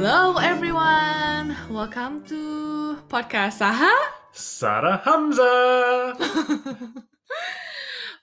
[0.00, 3.92] Hello everyone, welcome to podcast Saha.
[4.32, 6.16] Sarah Hamza.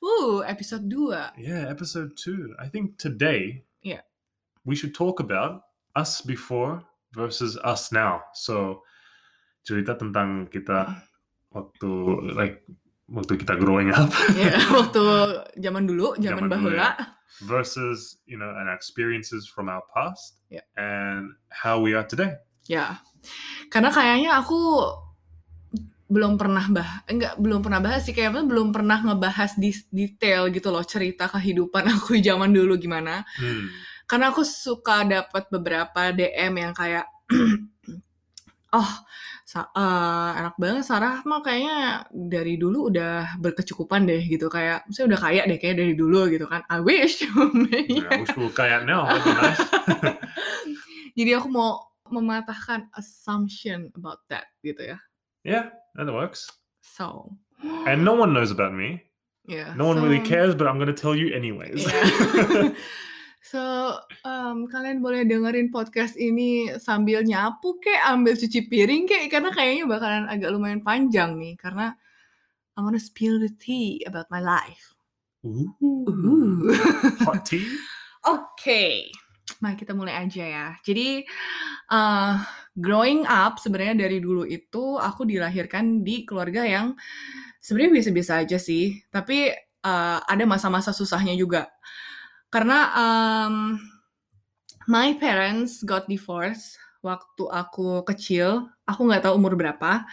[0.02, 1.38] Ooh, episode 2.
[1.38, 2.58] yeah, episode two.
[2.58, 4.02] I think today Yeah.
[4.66, 6.82] we should talk about us before
[7.14, 8.26] versus us now.
[8.34, 8.82] So
[9.62, 10.98] cerita tentang kita
[11.54, 11.92] waktu
[12.34, 12.66] like
[13.06, 15.04] waktu kita growing up Ya, waktu
[15.62, 16.90] zaman dulu, zaman, Zaman bahula.
[17.44, 20.64] Versus you know and experiences from our past Yeah.
[20.80, 22.40] and how we are today.
[22.72, 23.04] Ya.
[23.68, 24.56] Karena kayaknya aku
[26.08, 30.72] belum pernah bah enggak belum pernah bahas sih kayaknya belum pernah ngebahas di detail gitu
[30.72, 33.28] loh cerita kehidupan aku zaman dulu gimana.
[33.36, 33.68] Hmm.
[34.08, 37.12] karena aku suka dapat beberapa DM yang kayak
[38.74, 38.92] oh
[39.48, 45.08] sa- eh, enak banget Sarah mah kayaknya dari dulu udah berkecukupan deh gitu kayak saya
[45.08, 47.22] udah kaya deh kayak dari dulu gitu kan I wish
[47.88, 49.08] Yeah, I wish we were kayak now.
[49.08, 49.62] That'd be nice.
[51.18, 54.98] jadi aku mau mematahkan assumption about that gitu ya
[55.44, 56.48] yeah, that works.
[56.84, 57.32] so
[57.88, 59.02] And no one knows about me.
[59.50, 61.82] yeah No one really so- cares, but I'm going to tell you anyways.
[61.88, 62.76] Yeah.
[63.48, 63.96] So,
[64.28, 69.88] um, kalian boleh dengerin podcast ini sambil nyapu kek, ambil cuci piring kek, karena kayaknya
[69.88, 71.96] bakalan agak lumayan panjang nih, karena
[72.76, 75.00] I wanna spill the tea about my life.
[75.48, 75.72] Ooh.
[75.80, 76.76] Ooh.
[77.24, 77.64] Hot tea?
[78.36, 79.16] Oke,
[79.64, 80.68] mari kita mulai aja ya.
[80.84, 81.24] Jadi,
[81.88, 82.44] uh,
[82.76, 87.00] growing up sebenarnya dari dulu itu aku dilahirkan di keluarga yang
[87.64, 89.56] sebenarnya biasa-biasa aja sih, tapi
[89.88, 91.72] uh, ada masa-masa susahnya juga.
[92.48, 93.56] Karena um,
[94.88, 100.08] my parents got divorced waktu aku kecil, aku nggak tahu umur berapa.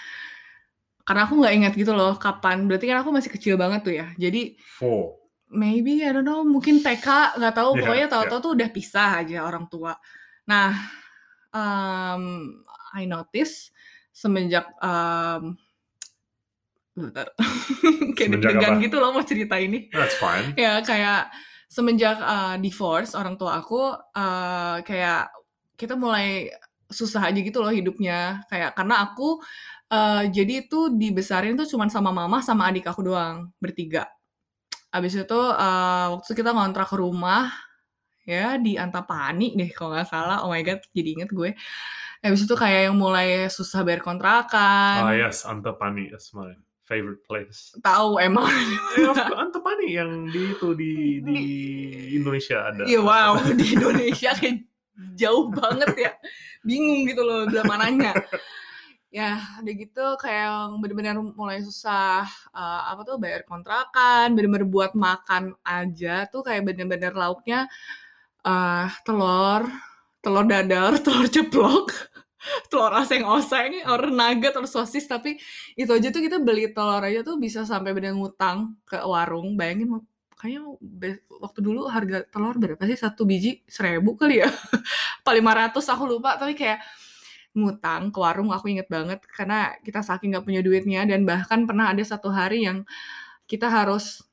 [1.04, 2.66] Karena aku nggak ingat gitu loh kapan.
[2.66, 4.10] Berarti kan aku masih kecil banget tuh ya.
[4.18, 5.20] Jadi Four.
[5.54, 9.38] maybe I don't know mungkin TK nggak tahu Iya, pokoknya tahu-tahu tuh udah pisah aja
[9.46, 9.94] orang tua.
[10.48, 10.74] Nah,
[11.54, 12.24] um,
[12.96, 13.70] I notice
[14.10, 15.54] semenjak um,
[16.94, 17.30] bentar.
[18.16, 18.82] kayak deg-degan apa?
[18.82, 19.90] gitu loh mau cerita ini.
[19.90, 20.54] That's fine.
[20.54, 21.30] Ya kayak
[21.68, 25.30] semenjak uh, divorce orang tua aku uh, kayak
[25.74, 26.48] kita mulai
[26.90, 29.42] susah aja gitu loh hidupnya kayak karena aku
[29.90, 34.06] uh, jadi itu dibesarin tuh cuman sama mama sama adik aku doang bertiga.
[34.94, 37.50] Abis itu uh, waktu kita ngontrak rumah
[38.24, 40.46] ya di Antapani deh kalau nggak salah.
[40.46, 41.50] Oh my god, jadi inget gue.
[42.24, 45.04] Abis itu kayak yang mulai susah bayar kontrakan.
[45.04, 46.08] Ah yes, Antapani.
[46.08, 47.72] That's my favorite place.
[47.80, 48.48] Tahu emang.
[48.96, 50.92] Eh, Antapani yang di itu di
[51.24, 51.40] di
[52.16, 52.84] Indonesia ada.
[52.84, 54.68] Iya wow di Indonesia kayak
[55.18, 56.12] jauh banget ya,
[56.62, 58.14] bingung gitu loh udah mananya.
[59.14, 65.56] Ya udah gitu kayak bener-bener mulai susah eh, apa tuh bayar kontrakan, bener-bener buat makan
[65.64, 67.66] aja tuh kayak bener-bener lauknya
[68.44, 69.64] eh telur,
[70.20, 72.12] telur dadar, telur ceplok,
[72.68, 75.40] telur oseng-oseng, or nugget, telur sosis tapi
[75.74, 79.56] itu aja tuh kita beli telur aja tuh bisa sampai bener ngutang ke warung.
[79.56, 80.00] Bayangin
[80.36, 80.62] kayaknya
[81.40, 82.98] waktu dulu harga telur berapa sih?
[82.98, 84.48] Satu biji seribu kali ya?
[85.24, 86.84] Apa 500 aku lupa tapi kayak
[87.54, 91.94] ngutang ke warung aku inget banget karena kita saking nggak punya duitnya dan bahkan pernah
[91.94, 92.82] ada satu hari yang
[93.46, 94.26] kita harus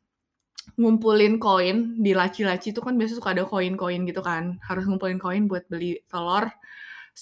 [0.73, 4.57] ngumpulin koin di laci-laci itu kan biasa suka ada koin-koin gitu kan.
[4.65, 6.49] Harus ngumpulin koin buat beli telur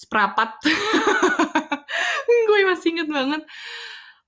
[0.00, 0.56] seprapat
[2.48, 3.42] gue masih inget banget.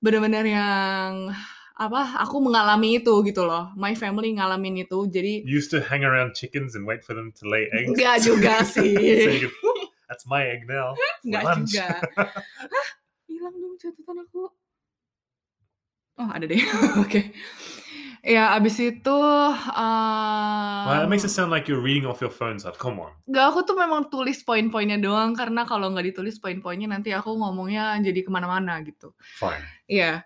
[0.04, 1.32] Bener-bener yang
[1.72, 3.72] apa aku mengalami itu gitu loh.
[3.74, 5.08] My family ngalamin itu.
[5.08, 7.88] Jadi You used to hang around chickens and wait for them to lay eggs.
[7.88, 8.92] enggak juga so sih.
[8.92, 10.92] you could, "Whoop, that's my egg now.
[10.98, 11.88] for enggak lunch." juga.
[13.26, 14.42] Hilang dong catatan aku.
[16.20, 16.60] Oh ada deh.
[17.00, 17.32] Oke
[18.22, 19.18] ya abis itu
[20.86, 22.78] Well, that makes um, it sound like you're reading off your phone, Sat.
[22.78, 23.10] Come on.
[23.26, 27.98] Gak, aku tuh memang tulis poin-poinnya doang karena kalau nggak ditulis poin-poinnya nanti aku ngomongnya
[27.98, 29.14] jadi ke mana-mana gitu.
[29.38, 29.62] Fine.
[29.90, 30.22] Iya,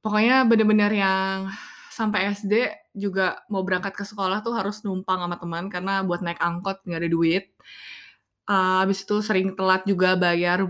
[0.00, 1.52] pokoknya bener-bener yang
[1.92, 6.40] sampai SD juga mau berangkat ke sekolah tuh harus numpang sama teman karena buat naik
[6.40, 7.44] angkot nggak ada duit.
[8.48, 10.64] Uh, habis itu sering telat juga bayar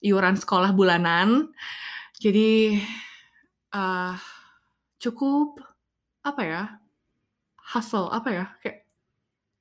[0.00, 1.52] iuran sekolah bulanan.
[2.16, 2.80] Jadi
[3.76, 4.16] uh,
[4.96, 5.60] cukup
[6.24, 6.62] apa ya?
[7.60, 8.46] Hustle apa ya?
[8.60, 8.84] Kayak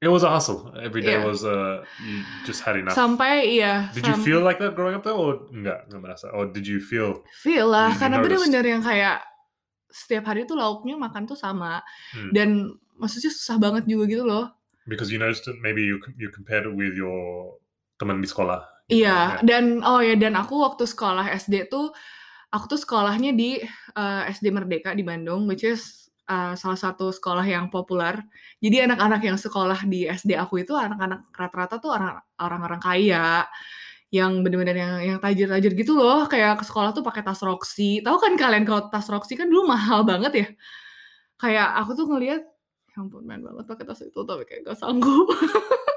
[0.04, 0.68] It was a hustle.
[0.76, 1.24] Every day Yeah.
[1.24, 2.92] was uh you just had enough.
[2.92, 3.88] sampai iya.
[3.96, 6.28] did you sam- feel like that growing up though, or enggak, enggak merasa?
[6.36, 7.24] Or did you feel?
[7.40, 9.24] Feel lah, You karena bener-bener yang kayak
[9.88, 11.80] setiap hari tuh lauknya makan tuh sama.
[12.12, 12.36] Hmm.
[12.36, 14.52] Dan maksudnya susah banget juga gitu loh.
[14.92, 17.56] Because you noticed it, maybe you you compared it with your
[17.96, 18.60] teman di sekolah.
[18.92, 19.48] Iya, Yeah.
[19.48, 21.96] dan oh ya dan aku waktu sekolah SD tuh
[22.52, 23.64] aku tuh sekolahnya di
[23.96, 28.20] eh, SD Merdeka di Bandung, which is uh, salah satu sekolah yang populer.
[28.64, 33.48] Jadi anak-anak yang sekolah di SD aku itu anak-anak rata-rata tuh orang orang-orang kaya
[34.14, 36.30] yang bener-bener yang yang tajir-tajir gitu loh.
[36.30, 38.00] Kayak ke sekolah tuh pakai tas Roxy.
[38.06, 40.48] Tahu kan kalian kalau tas Roxy kan dulu mahal banget ya?
[41.42, 42.42] Kayak aku tuh ngelihat
[42.94, 45.28] ya ampun main banget pakai tas itu tapi kayak gak sanggup.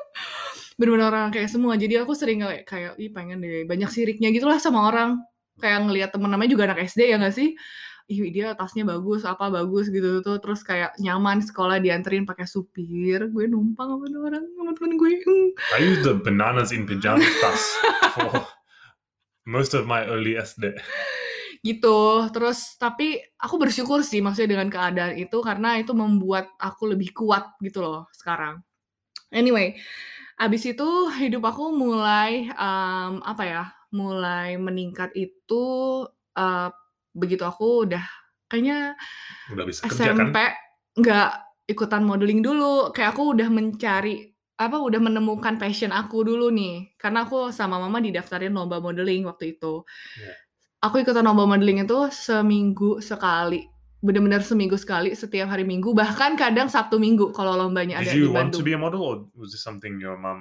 [0.81, 1.77] Bener-bener orang kayak semua.
[1.77, 3.65] Jadi aku sering kayak kayak ih pengen deh.
[3.69, 5.21] Banyak siriknya gitulah sama orang.
[5.57, 7.57] Kayak ngelihat temen namanya juga anak SD ya gak sih
[8.07, 10.23] ih dia tasnya bagus apa bagus gitu.
[10.23, 13.27] Tuh terus kayak nyaman sekolah dianterin pakai supir.
[13.31, 15.11] Gue numpang sama orang sama temen gue.
[15.77, 17.63] I use the bananas in pajamas tas
[18.15, 18.47] for
[19.45, 20.79] most of my early SD
[21.67, 22.31] gitu.
[22.31, 27.59] Terus tapi aku bersyukur sih maksudnya dengan keadaan itu karena itu membuat aku lebih kuat
[27.59, 28.63] gitu loh sekarang.
[29.35, 29.75] Anyway
[30.37, 35.65] abis itu hidup aku mulai um, apa ya mulai meningkat itu
[36.37, 36.69] uh,
[37.17, 38.05] begitu aku udah
[38.47, 38.95] kayaknya
[39.51, 40.31] udah bisa kerja kan?
[40.31, 40.39] SMP
[41.01, 41.31] nggak
[41.67, 47.29] ikutan modeling dulu kayak aku udah mencari apa udah menemukan passion aku dulu nih karena
[47.29, 49.85] aku sama mama didaftarin lomba modeling waktu itu
[50.17, 50.37] yeah.
[50.81, 53.69] aku ikutan lomba modeling itu seminggu sekali
[54.01, 58.29] benar-benar seminggu sekali setiap hari minggu bahkan kadang sabtu minggu kalau lombanya Did ada you
[58.29, 58.61] di want Bandung.
[58.63, 60.41] to be a model or was this something your mom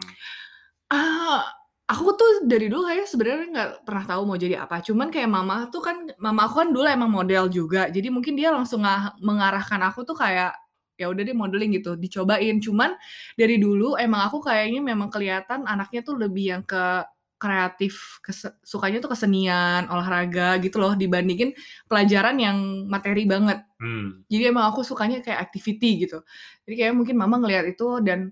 [0.93, 1.43] ah
[1.85, 4.81] aku tuh dari dulu kayak sebenarnya nggak pernah tahu mau jadi apa.
[4.81, 7.87] Cuman kayak mama tuh kan, mama aku kan dulu emang model juga.
[7.93, 8.81] Jadi mungkin dia langsung
[9.21, 10.57] mengarahkan aku tuh kayak
[10.95, 12.57] ya udah deh modeling gitu, dicobain.
[12.63, 12.97] Cuman
[13.37, 17.05] dari dulu emang aku kayaknya memang kelihatan anaknya tuh lebih yang ke
[17.35, 21.51] kreatif, kes, sukanya tuh kesenian, olahraga gitu loh dibandingin
[21.85, 23.59] pelajaran yang materi banget.
[23.75, 24.23] Hmm.
[24.31, 26.23] Jadi emang aku sukanya kayak activity gitu.
[26.63, 28.31] Jadi kayak mungkin mama ngelihat itu dan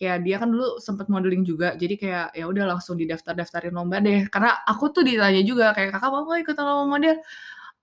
[0.00, 3.98] kayak dia kan dulu sempet modeling juga jadi kayak ya udah langsung didaftar daftarin lomba
[4.02, 4.26] deh.
[4.28, 7.16] Karena aku tuh ditanya juga kayak kakak mau nggak ikut lomba model?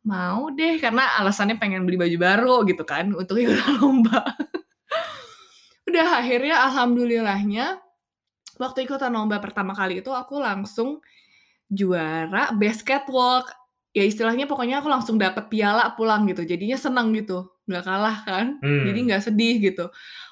[0.08, 4.24] Mau deh karena alasannya pengen beli baju baru gitu kan untuk ikut lomba.
[5.90, 7.82] Udah akhirnya alhamdulillahnya
[8.60, 11.00] waktu ikutan lomba pertama kali itu aku langsung
[11.72, 13.50] juara best catwalk
[13.96, 18.57] ya istilahnya pokoknya aku langsung dapet piala pulang gitu jadinya seneng gitu nggak kalah kan
[18.60, 18.86] hmm.
[18.89, 19.86] jadi nggak sedih gitu.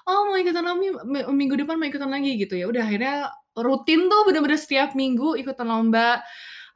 [0.08, 0.90] Oh mau ikutan lagi
[1.30, 2.66] minggu depan mau ikutan lagi gitu ya.
[2.66, 6.26] Udah akhirnya rutin tuh bener-bener setiap minggu ikutan lomba.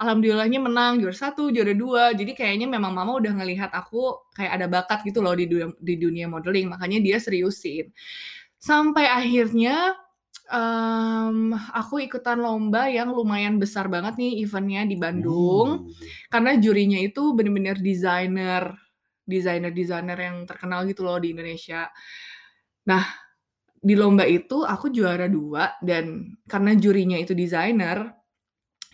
[0.02, 2.14] Alhamdulillahnya menang juara satu juara dua.
[2.14, 5.96] Jadi kayaknya memang mama udah ngelihat aku kayak ada bakat gitu loh di dunia, di
[5.98, 6.74] dunia modeling.
[6.74, 7.94] Makanya dia seriusin.
[8.58, 9.94] Sampai akhirnya
[10.52, 15.88] um, aku ikutan lomba yang lumayan besar banget nih eventnya di Bandung.
[15.88, 16.10] Uh.
[16.28, 18.76] karena jurinya itu bener-bener desainer
[19.32, 21.88] desainer-desainer yang terkenal gitu loh di Indonesia.
[22.92, 23.04] Nah,
[23.82, 28.14] di lomba itu aku juara dua dan karena jurinya itu desainer,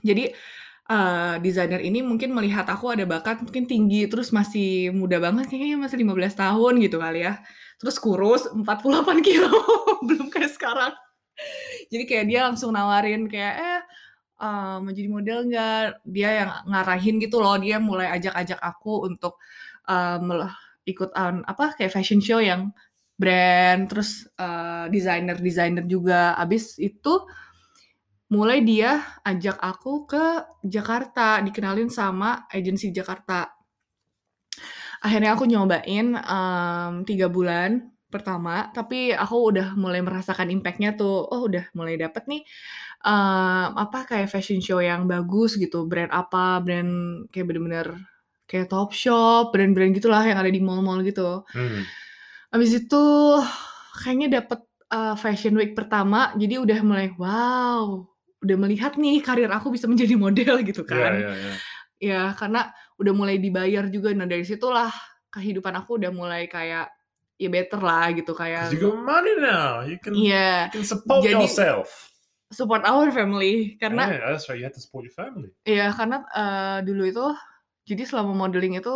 [0.05, 0.31] jadi
[0.87, 5.77] uh, desainer ini mungkin melihat aku ada bakat mungkin tinggi terus masih muda banget kayaknya
[5.79, 7.39] masih 15 tahun gitu kali ya.
[7.77, 9.51] Terus kurus 48 kilo
[10.07, 10.93] belum kayak sekarang.
[11.93, 13.81] Jadi kayak dia langsung nawarin kayak eh
[14.41, 16.07] uh, mau jadi model nggak?
[16.07, 17.55] Dia yang ngarahin gitu loh.
[17.61, 19.37] Dia mulai ajak-ajak aku untuk
[19.87, 20.45] um,
[20.87, 22.71] ikut um, apa kayak fashion show yang
[23.17, 26.37] brand terus uh, desainer desainer juga.
[26.37, 27.25] Abis itu
[28.27, 30.25] mulai dia ajak aku ke
[30.67, 33.51] Jakarta dikenalin sama agensi Jakarta.
[35.01, 36.17] Akhirnya aku nyobain
[37.05, 41.27] tiga bulan pertama tapi aku udah mulai merasakan impactnya tuh.
[41.27, 42.41] Oh udah mulai dapet nih
[43.05, 45.85] um, apa kayak fashion show yang bagus gitu.
[45.85, 48.16] Brand apa brand kayak bener-bener
[48.47, 51.43] kayak Topshop, brand-brand gitulah yang ada di mall-mall gitu.
[51.51, 51.83] Hmm.
[52.55, 53.03] Abis itu
[53.99, 58.07] kayaknya dapet uh, Fashion Week pertama, jadi udah mulai wow,
[58.39, 61.13] udah melihat nih karir aku bisa menjadi model gitu iya, kan.
[61.13, 61.57] Yeah, yeah, yeah.
[61.97, 64.15] Ya karena udah mulai dibayar juga.
[64.15, 64.93] Nah dari situlah
[65.33, 66.87] kehidupan aku udah mulai kayak
[67.35, 68.71] ya better lah gitu kayak.
[68.71, 70.71] You got money now, you can, yeah.
[70.71, 71.89] you can support jadi, yourself.
[72.47, 74.07] Support our family karena.
[74.07, 74.55] Yeah, that's right.
[74.55, 75.51] You have to support your family.
[75.67, 77.27] Iya karena uh, dulu itu
[77.87, 78.91] jadi selama modeling itu,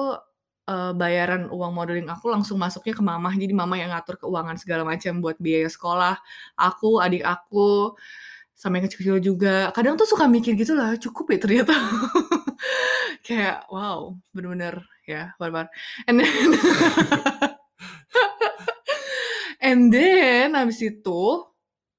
[0.67, 3.31] uh, bayaran uang modeling aku langsung masuknya ke mama.
[3.31, 6.19] Jadi mama yang ngatur keuangan segala macam buat biaya sekolah,
[6.60, 7.95] aku, adik aku,
[8.51, 9.55] sama yang kecil-kecil juga.
[9.71, 11.74] Kadang tuh suka mikir gitu lah, cukup ya ternyata.
[13.25, 15.71] Kayak wow, bener-bener ya, barbar.
[16.05, 16.50] And then
[19.71, 21.48] and then habis itu,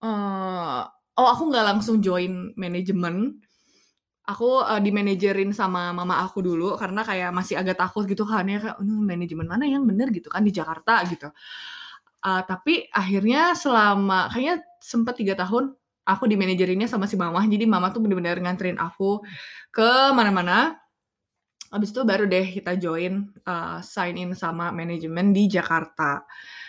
[0.04, 0.80] uh,
[1.16, 3.40] oh aku nggak langsung join manajemen
[4.22, 8.58] aku uh, dimanajerin sama mama aku dulu karena kayak masih agak takut gitu kan ya
[8.62, 11.30] kayak manajemen mana yang bener gitu kan di Jakarta gitu.
[12.22, 15.74] Uh, tapi akhirnya selama kayaknya sempat tiga tahun
[16.06, 17.42] aku dimanajerinnya sama si mama.
[17.46, 19.22] Jadi mama tuh bener-bener nganterin aku
[19.74, 20.81] ke mana-mana.
[21.72, 26.20] Habis itu baru deh kita join, eee, sign in sama manajemen di Jakarta.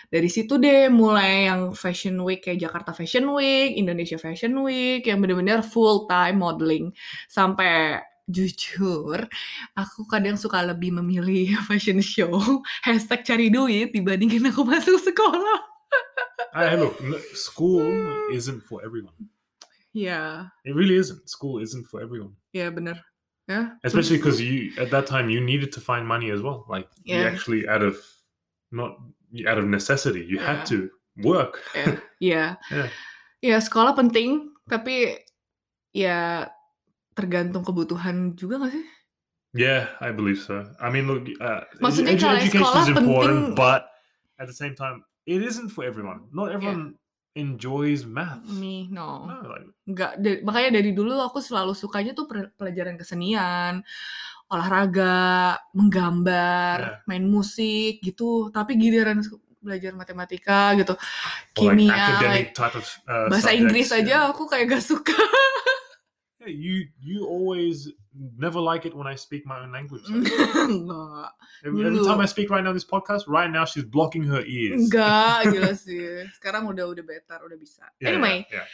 [0.08, 5.20] Dari situ deh mulai yang Fashion Week kayak Jakarta Fashion Week, Indonesia Fashion Week, yang
[5.20, 6.88] bener-bener full time modeling.
[7.28, 9.28] Sampai jujur,
[9.76, 12.40] aku kadang suka lebih memilih fashion show,
[12.80, 15.60] hashtag cari duit dibandingin aku masuk sekolah.
[16.56, 17.84] Hey, look, n- school
[18.32, 19.12] isn't for everyone.
[19.92, 21.28] Iya, It really isn't.
[21.28, 22.32] School isn't for everyone.
[22.50, 22.98] iya bener.
[23.44, 26.64] Ya, Especially because you at that time you needed to find money as well.
[26.64, 27.28] Like you Yeah.
[27.28, 28.00] actually out of
[28.72, 28.96] not
[29.44, 30.88] out of necessity, you had to
[31.20, 31.60] work.
[31.76, 32.00] Yeah.
[32.24, 32.44] Iya.
[33.44, 35.20] Iya, sekolah penting, tapi
[35.92, 36.48] ya
[37.12, 38.84] tergantung kebutuhan juga gak sih?
[39.54, 40.64] Yeah, I believe so.
[40.82, 43.86] I mean, look, uh, Maksudnya edu- education is important, penting- but
[44.42, 46.26] at the same time, it isn't for everyone.
[46.34, 46.98] Not everyone
[47.34, 48.46] enjoys maths.
[48.46, 49.26] Me, no.
[49.26, 53.82] No, like, Nggak, da- makanya dari dulu aku selalu sukanya tuh pelajaran kesenian,
[54.48, 56.96] olahraga, menggambar, Yeah.
[57.10, 58.54] main musik gitu.
[58.54, 59.18] Tapi giliran
[59.64, 64.00] belajar matematika gitu, like kimia, like of uh, bahasa subjects, Inggris yeah.
[64.04, 65.16] aja aku kayak gak suka.
[66.44, 67.88] Yeah, you you always
[68.36, 70.04] never like it when I speak my own language.
[70.12, 71.32] Enggak,
[71.64, 74.76] every, every time I speak right now this podcast, right now she's blocking her ears.
[74.76, 76.28] enggak, gila sih.
[76.36, 77.88] Sekarang udah udah better, udah bisa.
[77.96, 78.66] Yeah, Anyway, yeah,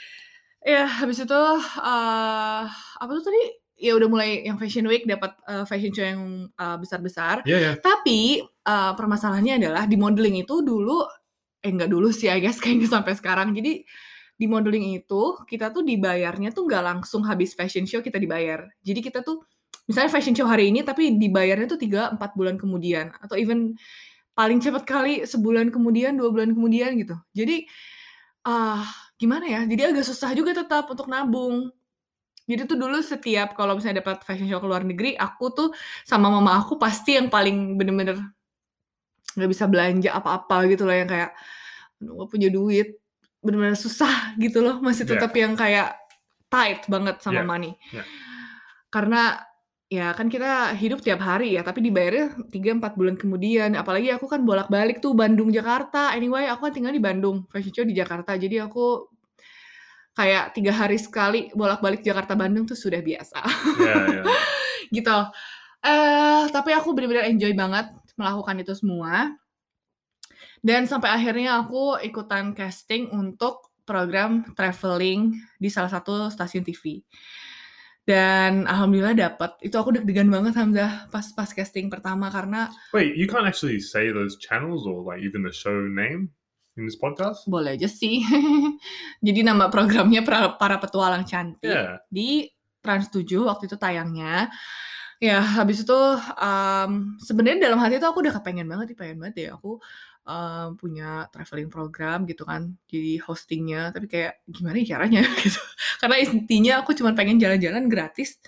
[0.61, 1.43] Ya, habis itu
[1.81, 3.43] eh apa tuh tadi?
[3.81, 7.47] Ya udah mulai yang Fashion Week dapat eh, fashion show yang eh, besar-besar.
[7.47, 7.75] yeah, yeah.
[7.79, 11.07] Tapi eh, permasalahannya adalah di modeling itu dulu
[11.61, 13.55] eh enggak dulu sih I guess kayaknya sampai sekarang.
[13.55, 13.87] Jadi
[14.41, 18.65] di modeling itu kita tuh dibayarnya tuh nggak langsung habis fashion show kita dibayar.
[18.81, 19.45] Jadi kita tuh
[19.85, 23.77] misalnya fashion show hari ini tapi dibayarnya tuh 3 4 bulan kemudian atau even
[24.33, 27.13] paling cepat kali sebulan kemudian, dua bulan kemudian gitu.
[27.37, 27.69] Jadi
[28.49, 28.81] ah
[29.21, 29.61] gimana ya?
[29.69, 31.69] Jadi agak susah juga tetap untuk nabung.
[32.49, 35.69] Jadi tuh dulu setiap kalau misalnya dapat fashion show ke luar negeri, aku tuh
[36.09, 38.17] sama mama aku pasti yang paling bener-bener
[39.37, 41.31] nggak bisa belanja apa-apa gitu loh yang kayak
[42.03, 42.99] aduh gak punya duit
[43.41, 45.13] bener-bener susah gitu loh masih Yeah.
[45.17, 45.97] tetap yang kayak
[46.51, 48.07] tight banget sama Yeah, money yeah.
[48.91, 49.43] karena
[49.91, 54.47] ya kan kita hidup tiap hari ya tapi dibayarnya 3-4 bulan kemudian apalagi aku kan
[54.47, 58.71] bolak-balik tuh Bandung Jakarta anyway aku kan tinggal di Bandung fashion show di Jakarta jadi
[58.71, 59.11] aku
[60.15, 63.41] kayak tiga hari sekali bolak-balik Jakarta Bandung tuh sudah biasa
[63.83, 64.25] yeah, yeah.
[64.95, 65.19] gitu.
[65.81, 69.33] Eh, tapi aku benar-benar enjoy banget melakukan itu semua.
[70.61, 77.01] Dan sampai akhirnya aku ikutan casting untuk program traveling di salah satu stasiun TV.
[78.05, 79.57] Dan alhamdulillah dapat.
[79.65, 84.11] Itu aku deg-degan banget Hamzah pas pas casting pertama karena Wait, you can't actually say
[84.11, 86.33] those channels or like even the show name
[86.79, 87.45] in this podcast.
[87.47, 88.25] boleh aja sih.
[89.27, 91.71] Jadi nama programnya para, para petualang cantik.
[91.71, 92.01] Yeah.
[92.09, 92.49] di
[92.81, 94.49] Trans 7 waktu itu tayangnya.
[95.21, 96.01] Ya, habis itu
[96.41, 99.77] em, sebenarnya dalam hati itu aku udah kepengen banget, pengen banget ya aku
[100.25, 103.93] em, punya traveling program gitu kan, jadi hostingnya.
[103.95, 105.61] Tapi kayak gimana ya caranya gitu.
[106.01, 108.41] Karena intinya aku cuma pengen jalan-jalan gratis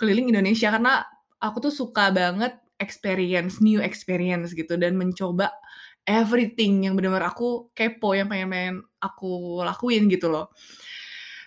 [0.00, 1.04] keliling Indonesia karena
[1.38, 5.54] aku tuh suka banget experience, new experience gitu dan mencoba
[6.02, 10.50] everything yang benar-benar aku kepo yang pengen-pengen aku lakuin gitu loh.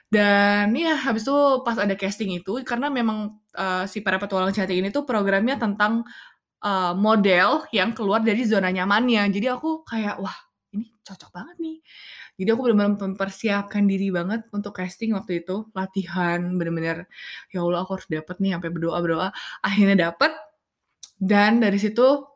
[0.08, 1.36] Dan ya habis itu
[1.68, 6.08] pas ada casting itu karena memang eh, si para petualang cantik ini tuh programnya tentang
[6.66, 9.30] eh, model yang keluar dari zona nyamannya.
[9.30, 10.36] Jadi aku kayak wah
[10.74, 11.78] ini cocok banget nih.
[12.36, 17.08] Jadi aku benar-benar mempersiapkan diri banget untuk casting waktu itu, latihan bener-bener
[17.48, 19.30] ya Allah aku harus dapet nih sampai berdoa berdoa.
[19.64, 20.36] Akhirnya dapet
[21.16, 22.28] dan dari situ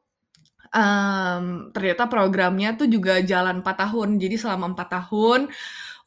[0.71, 4.09] em, ternyata programnya tuh juga jalan 4 tahun.
[4.21, 5.41] Jadi selama 4 tahun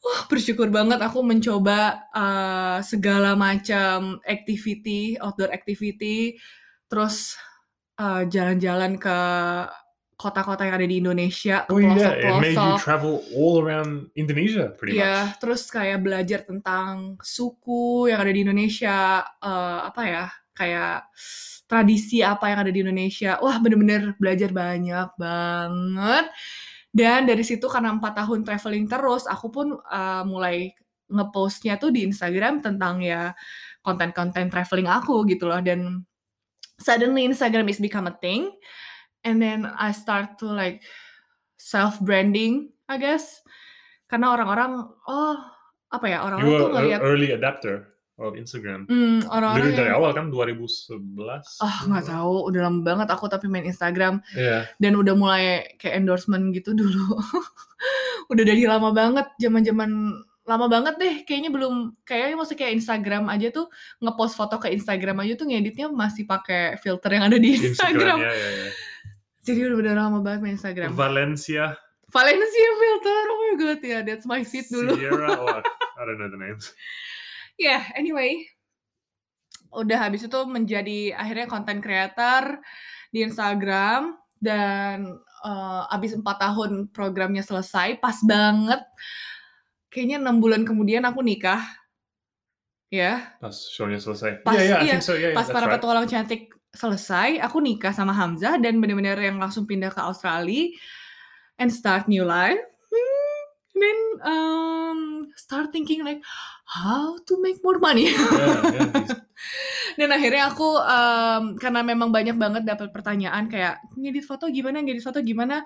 [0.03, 6.35] Wah, bersyukur banget aku mencoba eh, segala macam activity, outdoor activity,
[6.91, 7.39] terus
[7.99, 9.17] eh, jalan-jalan ke
[10.13, 12.79] kota-kota yang ada di Indonesia, ke Oh yeah, it made you pelosok-pelosok.
[12.79, 15.41] travel all around Indonesia pretty Ya, much.
[15.43, 21.09] terus kayak belajar tentang suku yang ada di Indonesia, eh, apa ya, kayak
[21.67, 23.41] tradisi apa yang ada di Indonesia.
[23.41, 26.25] Wah, bener-bener belajar banyak banget.
[26.93, 30.71] Dan dari situ karena empat tahun traveling terus, aku pun eh, mulai
[31.09, 33.33] ngepostnya tuh di Instagram tentang ya
[33.83, 35.59] konten-konten traveling aku gitu loh.
[35.59, 36.05] Dan
[36.77, 38.51] suddenly Instagram is become a thing.
[39.23, 40.83] And then I start to like
[41.55, 43.39] self branding, I guess.
[44.07, 45.35] Karena orang-orang, oh
[45.89, 48.85] apa ya orang-orang tuh ngeliat, early adapter of Instagram.
[48.85, 51.65] hmm, orang-orang Literally dari yang, awal kan 2011.
[51.65, 54.69] ah nggak tahu, udah lama banget aku tapi main Instagram Yeah.
[54.77, 55.41] dan udah mulai
[55.81, 57.17] kayak endorsement gitu dulu.
[58.29, 60.13] udah dari lama banget, zaman-zaman
[60.43, 63.71] lama banget deh kayaknya belum kayaknya maksudnya kayak Instagram aja tuh
[64.03, 67.71] ngepost foto ke Instagram aja tuh ngeditnya masih pakai filter yang ada di Instagram.
[67.71, 68.69] Instagram, ya, ya, ya.
[69.43, 70.91] Jadi udah bener lama banget main Instagram.
[70.95, 71.75] Valencia,
[72.11, 74.95] Valencia filter, oh my god ya, that's my feed dulu.
[74.95, 76.71] Sierra, oh, I don't know the names.
[77.59, 78.47] Ya, anyway.
[79.73, 82.61] Udah habis itu menjadi akhirnya content creator
[83.09, 88.85] di Instagram dan eh, abis 4 tahun programnya selesai, pas banget.
[89.93, 91.61] Kayaknya enam bulan kemudian aku nikah.
[92.89, 94.41] Ya, Pas shownya selesai.
[94.41, 95.13] Pas- yeah, yeah, I iya, think so.
[95.13, 95.77] Yeah, yeah, pas that's para right.
[95.77, 100.73] petualang cantik selesai, aku nikah sama Hamzah dan bener-bener yang langsung pindah ke Australia
[101.61, 102.57] and start new life.
[102.89, 103.41] Hmm,
[103.77, 104.99] then um,
[105.37, 106.21] start thinking like
[106.65, 108.09] how to make more money.
[108.09, 109.09] Yeah, yeah,
[109.99, 115.05] Dan akhirnya aku em, karena memang banyak banget dapat pertanyaan kayak ngedit foto gimana, ngedit
[115.05, 115.61] foto gimana,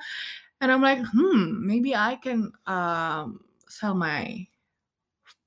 [0.59, 4.47] and I'm like, hmm, maybe I can um, sell my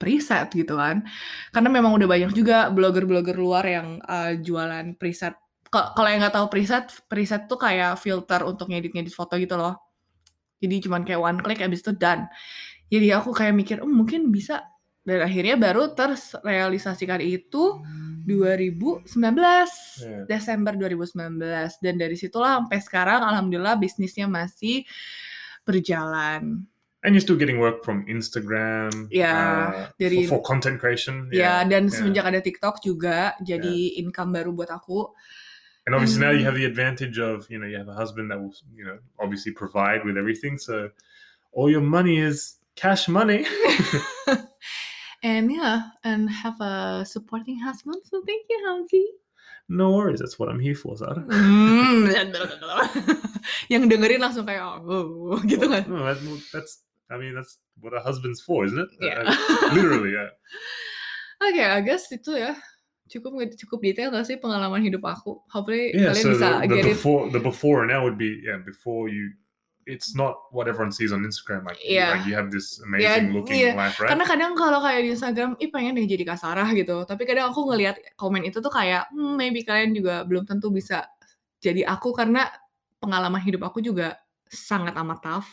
[0.00, 1.04] preset gitu kan.
[1.52, 5.36] Karena memang udah banyak juga blogger-blogger luar yang eh, jualan preset.
[5.68, 9.76] Ka- Kalau yang nggak tahu preset, preset tuh kayak filter untuk ngedit-ngedit foto gitu loh.
[10.60, 12.28] Jadi cuman kayak one click abis itu done.
[12.90, 14.66] Jadi aku kayak mikir, oh, mungkin bisa.
[15.00, 17.80] Dan akhirnya baru terrealisasikan itu
[18.28, 19.08] 2019.
[20.04, 20.24] Yeah.
[20.28, 24.84] Desember 2019 dan dari situlah sampai sekarang alhamdulillah bisnisnya masih
[25.64, 26.64] berjalan.
[27.00, 29.08] And you're still getting work from Instagram.
[29.08, 31.32] Yeah, uh, dari- for, for content creation.
[31.32, 31.96] Ya dan yeah.
[31.96, 35.08] semenjak ada TikTok juga jadi income baru buat aku.
[35.88, 36.52] And obviously now you Hmm.
[36.52, 39.50] have the advantage of, you know, you have a husband that will, you know, obviously
[39.50, 40.60] provide with everything.
[40.60, 40.92] So
[41.56, 43.48] all your money is cash money.
[45.24, 48.00] And yeah, and have a supporting husband.
[48.08, 49.04] So thank you, Hamzi.
[49.70, 50.18] no worries.
[50.18, 51.22] That's what I'm here for, Zara.
[51.30, 52.10] Hmm,
[53.72, 55.86] yang dengerin langsung kayak oh gitu kan.
[55.86, 56.18] No, that,
[56.50, 58.90] that's, I mean, that's what a husband's for, isn't it?
[59.02, 59.26] Yeah.
[59.26, 60.30] Uh, literally, yeah.
[61.44, 62.54] Oke, I guess itu ya.
[63.10, 65.42] Cukup cukup detail gak sih pengalaman hidup aku?
[65.50, 66.94] Hopefully Yeah, kalian so bisa the, the get it.
[66.94, 69.34] before the before and now would be yeah before you
[69.82, 72.14] it's not what everyone sees on Instagram like, Yeah.
[72.14, 73.74] like you have this amazing looking yeah.
[73.74, 77.02] life right Karena kadang kalau kayak di Instagram, ih pengen deh jadi kasarah gitu.
[77.02, 81.10] Tapi kadang aku ngelihat komen itu tuh kayak, hmm, maybe kalian juga belum tentu bisa
[81.58, 82.46] jadi aku karena
[83.02, 84.14] pengalaman hidup aku juga
[84.46, 85.48] sangat amat tough.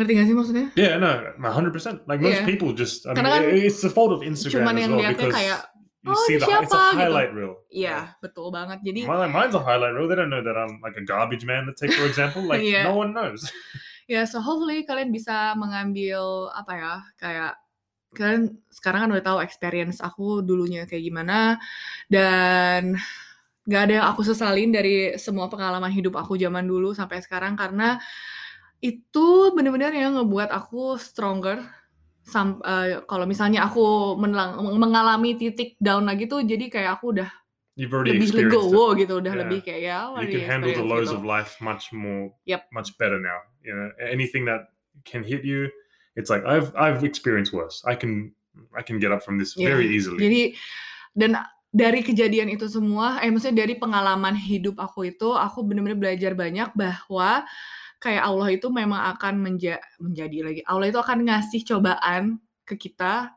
[0.00, 0.66] Ngerti gak sih maksudnya?
[0.74, 2.48] yeah no 100% like most Yeah.
[2.48, 4.92] people just I mean Karena kan it- it's the fault of Instagram Cuman as yang
[4.96, 5.60] well because kayak,
[6.00, 6.96] you "Oh, see the hi- it's a siapa?" gitu.
[6.96, 8.80] highlight reel Iya, betul banget.
[8.80, 11.68] Jadi Mine, mine's a highlight reel they don't know that I'm like a garbage man
[11.68, 12.88] let's take for example like Yeah.
[12.88, 13.44] no one knows
[14.10, 17.52] ya so hopefully kalian bisa mengambil apa ya kayak
[18.10, 21.62] kalian sekarang kan udah tahu experience aku dulunya kayak gimana
[22.10, 22.98] dan
[23.62, 28.02] gak ada yang aku sesalin dari semua pengalaman hidup aku zaman dulu sampai sekarang karena
[28.80, 31.60] itu bener-bener yang ngebuat aku stronger
[32.20, 37.30] Sam, eh, kalau misalnya aku menelang- mengalami titik down lagi tuh jadi kayak aku udah
[37.80, 39.40] lebih experienced it legowo gitu udah Yeah.
[39.44, 41.16] lebih kayak ya you can handle the lows gitu.
[41.16, 42.68] of life much more Yep.
[42.76, 44.68] much better now you know anything that
[45.08, 45.72] can hit you
[46.12, 48.36] it's like i've i've experienced worse i can
[48.76, 49.72] i can get up from this Yeah.
[49.72, 50.42] very easily Jadi
[51.16, 51.40] dan
[51.70, 56.74] dari kejadian itu semua, eh maksudnya dari pengalaman hidup aku itu, aku benar-benar belajar banyak
[56.74, 57.46] bahwa
[58.00, 60.60] kayak Allah itu memang akan menja menjadi lagi.
[60.64, 63.36] Allah itu akan ngasih cobaan ke kita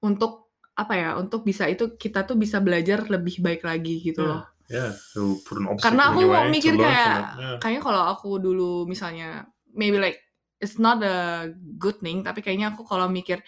[0.00, 1.08] untuk apa ya?
[1.18, 4.30] Untuk bisa itu kita tuh bisa belajar lebih baik lagi gitu Yeah.
[4.30, 4.42] loh.
[4.64, 7.18] yeah obstacle Karena aku your way to mikir kayak.
[7.36, 7.56] Yeah.
[7.60, 10.16] kayaknya kalau aku dulu misalnya maybe like
[10.62, 13.42] it's not a good thing, tapi kayaknya aku kalau mikir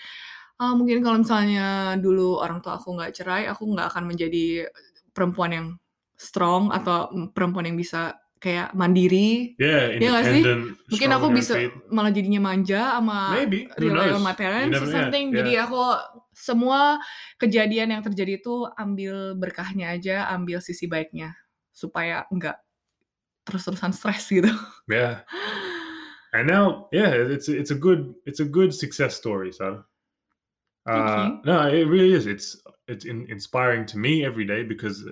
[0.60, 4.68] ah mungkin kalau misalnya dulu orang tua aku nggak cerai, aku nggak akan menjadi
[5.16, 5.66] perempuan yang
[6.16, 9.56] strong atau perempuan yang bisa kayak mandiri.
[9.56, 10.42] yeah Iya nggak sih?
[10.92, 11.54] Mungkin aku bisa
[11.88, 15.32] malah jadinya manja sama maybe rely on my parents or something.
[15.32, 15.36] yeah.
[15.40, 15.82] Jadi aku
[16.36, 17.00] semua
[17.40, 21.32] kejadian yang terjadi itu ambil berkahnya aja, ambil sisi baiknya
[21.72, 22.60] supaya enggak
[23.48, 24.50] terus-terusan stres gitu.
[24.92, 25.22] yeah
[26.36, 29.82] and now yeah it's it's a good it's a good success story so
[30.86, 35.02] uh no it really is it's it's in, inspiring to me every day because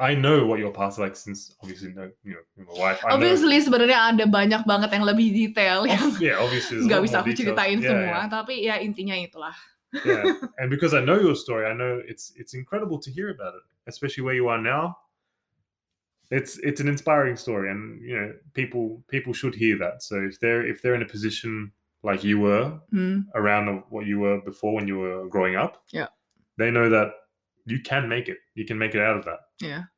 [0.00, 3.60] i know what your past like since obviously no you know my wife I Obviously
[3.60, 7.88] sebenarnya ada banyak banget yang lebih detail yang yeah obviously nggak bisa aku ceritain Yeah,
[7.92, 8.32] semua, yeah.
[8.32, 9.52] tapi ya intinya itulah.
[10.06, 10.24] yeah
[10.62, 13.64] and because i know your story i know it's it's incredible to hear about it
[13.90, 14.94] especially where you are now
[16.30, 20.38] it's it's an inspiring story and you know people people should hear that so if
[20.38, 21.72] they're if they're in a position
[22.06, 23.26] like you were Hmm.
[23.34, 26.08] around what you were before when you were growing up Yeah.
[26.56, 27.19] they know that
[27.70, 29.92] you can make it you can make it out of that Ya.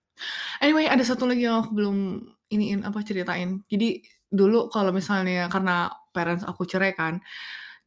[0.60, 1.96] Anyway, ada satu lagi yang aku belum
[2.52, 3.64] iniin apa ceritain.
[3.70, 7.22] Jadi dulu kalau misalnya karena parents aku cerai kan,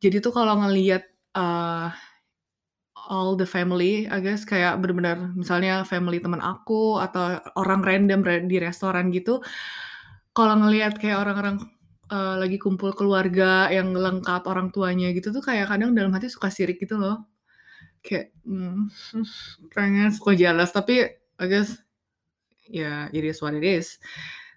[0.02, 1.06] jadi tuh kalau ngelihat
[1.38, 1.92] uh,
[3.12, 8.58] all the family, I guess kayak bener-bener misalnya family teman aku atau orang random di
[8.58, 9.44] restoran gitu.
[10.36, 11.64] Kalau ngelihat kayak orang-orang
[12.12, 16.52] uh, lagi kumpul keluarga yang lengkap orang tuanya gitu tuh kayak kadang dalam hati suka
[16.52, 17.35] sirik gitu loh.
[18.06, 18.94] Kayak hmm,
[19.74, 21.10] pengen suka jealous tapi
[21.42, 21.74] I guess
[22.70, 23.98] ya it is what it is.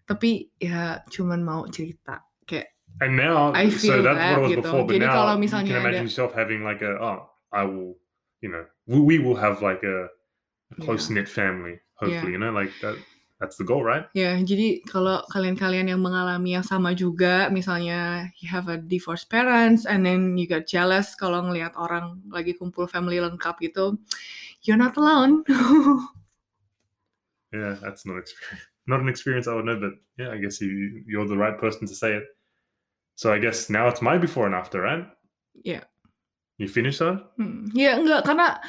[0.04, 4.52] Tapi ya cuman mau cerita kayak And now, I so feel that's that what was
[4.52, 4.62] gitu.
[4.64, 4.82] before.
[4.82, 7.94] But Jadi now kalau you can imagine ada- yourself having like a, oh, I will,
[8.42, 10.10] you know, we, we will have like a,
[10.82, 11.78] close knit family.
[11.94, 12.98] Hopefully, you know, like that.
[13.38, 14.10] That's the goal, right?
[14.18, 19.86] Ya, jadi kalau kalian-kalian yang mengalami yang sama juga, misalnya you have a divorced parents
[19.86, 23.94] and then you get jealous kalau ngelihat orang lagi kumpul family lengkap gitu,
[24.66, 25.46] you're not alone.
[27.48, 29.80] Yeah, that's not experience, not an experience I would know.
[29.80, 32.28] But yeah, I guess you you're the right person to say it.
[33.16, 35.08] So I guess now it's my before and after, right?
[35.64, 35.88] Yeah.
[36.58, 37.24] You finished that?
[37.38, 38.60] Hmm, ya enggak, karena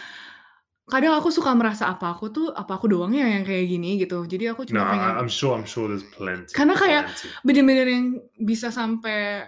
[0.89, 4.25] kadang aku suka merasa apa aku tuh, apa aku doang ya yang kayak gini gitu.
[4.25, 5.53] Jadi aku cuma pengen I, I'm sure.
[5.53, 6.49] I'm sure there's plenty.
[6.51, 7.13] Karena kayak-
[7.45, 8.05] bener-bener yang
[8.41, 9.45] bisa sampai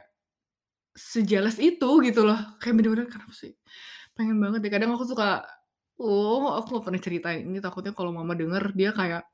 [0.93, 2.37] sejelas itu gitu loh.
[2.61, 3.57] Kayak bener-bener kenapa sih?
[4.13, 4.71] Pengen banget deh.
[4.71, 5.41] Kadang aku suka,
[5.97, 9.25] oh aku gak pernah ceritain ini takutnya kalau mama denger dia kayak,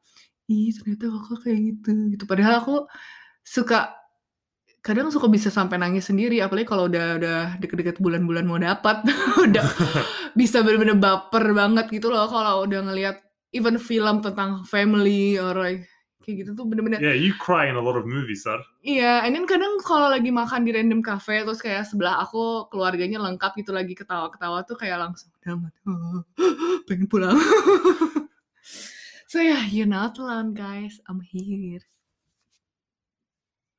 [0.48, 1.92] ih ternyata kakak kayak gitu.
[2.16, 2.24] gitu.
[2.24, 2.76] Padahal aku
[3.44, 3.92] suka,
[4.82, 6.40] kadang suka bisa sampai nangis sendiri.
[6.40, 9.04] Apalagi kalau udah udah deket-deket bulan-bulan mau dapat,
[9.46, 9.66] udah
[10.40, 12.28] bisa bener-bener baper banget gitu loh.
[12.30, 13.20] Kalau udah ngelihat
[13.56, 15.88] even film tentang family or like
[16.28, 18.60] kayak gitu tuh bener-bener yeah, you cry in a lot of movies, sir.
[18.84, 23.24] Iya, and then kadang kalau lagi makan di random cafe terus kayak sebelah aku keluarganya
[23.24, 25.32] lengkap gitu lagi ketawa-ketawa tuh kayak langsung
[25.88, 26.20] "Oh,
[26.92, 27.40] pengen pulang.
[29.32, 31.80] so yeah, you're not alone guys, I'm here.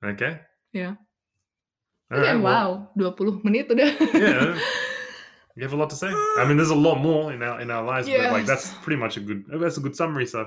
[0.01, 0.48] Okay.
[0.73, 0.95] Yeah.
[2.09, 3.91] All Oke, right, well, wow, 20 menit udah.
[4.17, 4.57] yeah.
[5.59, 6.09] You have a lot to say.
[6.39, 8.79] I mean, there's a lot more in our in our lives, but like that's Yes.
[8.81, 9.43] pretty much a good.
[9.51, 10.47] That's a good summary, sir.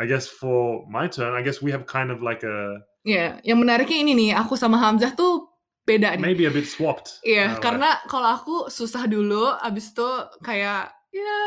[0.00, 3.58] I guess for my turn, I guess we have kind of like a Ya, yang
[3.60, 5.50] menariknya ini nih, aku sama Hamzah tuh
[5.84, 6.22] beda nih.
[6.22, 7.18] maybe a bit swapped.
[7.26, 10.06] Iya, uh, karena kalau aku susah dulu, abis itu
[10.40, 11.42] kayak ya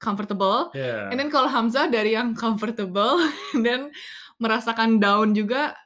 [0.00, 0.72] comfortable.
[0.72, 3.22] like- yeah, And then kalau Hamzah dari yang comfortable
[3.64, 3.92] dan
[4.42, 5.76] merasakan down juga,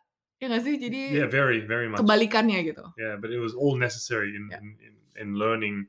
[0.40, 0.74] ya nggak sih?
[0.80, 2.00] Jadi yeah, very very much.
[2.00, 2.84] kebalikannya gitu.
[2.96, 4.58] Yeah, but it was all necessary in Yeah.
[4.58, 5.86] in, in, in learning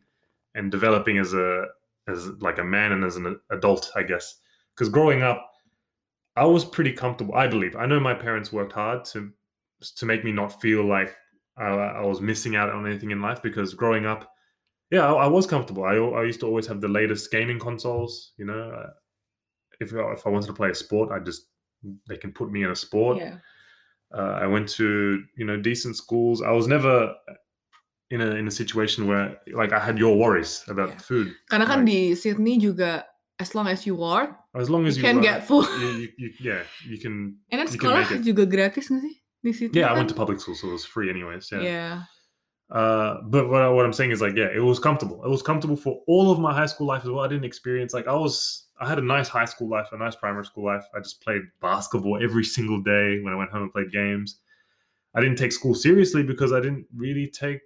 [0.56, 1.72] and developing as a
[2.12, 4.42] as like a man and as an adult, I guess.
[4.76, 5.40] Because growing up,
[6.36, 7.36] I was pretty comfortable.
[7.36, 7.76] I believe.
[7.76, 9.32] I know my parents worked hard to
[10.00, 11.16] to make me not feel like
[11.58, 13.40] I, I was missing out on anything in life.
[13.42, 14.28] Because growing up,
[14.92, 15.84] yeah, I, I was comfortable.
[15.88, 18.34] I I used to always have the latest gaming consoles.
[18.36, 18.64] You know,
[19.80, 21.48] if I- if I wanted to play a sport, I just
[22.08, 23.18] they can put me in a sport.
[23.24, 23.40] Iya.
[24.14, 26.42] Uh, I went to you know decent schools.
[26.44, 27.16] I was never
[28.12, 31.00] in a in a situation where like I had your worries about Yeah.
[31.00, 31.28] food.
[31.48, 32.12] Karena kan Right.
[32.12, 33.08] di Sydney juga
[33.40, 35.64] as long as you work, As long as you you, can uh, get food.
[35.80, 37.40] you, you, you- yeah, you can.
[37.50, 39.80] And then you can sekolah make juga gratis nggak sih di Sydney?
[39.80, 41.48] Yeah, I went to public school, so it was free anyways.
[41.50, 41.64] Yeah.
[41.64, 41.94] Yeah.
[42.72, 45.24] Uh, but what, I- what I'm saying is like, yeah, it was comfortable.
[45.24, 47.24] It was comfortable for all of my high school life as well.
[47.24, 48.68] I didn't experience like I was.
[48.82, 50.84] I had a nice high school life, a nice primary school life.
[50.96, 54.40] I just played basketball every single day when I went home and played games.
[55.14, 57.60] I didn't take school seriously because I didn't really take,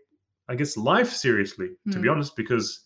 [0.49, 1.69] I guess, life seriously.
[1.91, 2.15] To be Hmm.
[2.15, 2.81] honest, because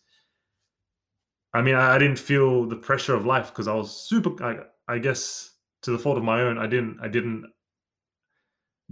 [1.54, 4.32] I mean, I, I didn't feel the pressure of life because I was super.
[4.44, 7.00] I, I guess to the fault of my own, I didn't.
[7.02, 7.46] I didn't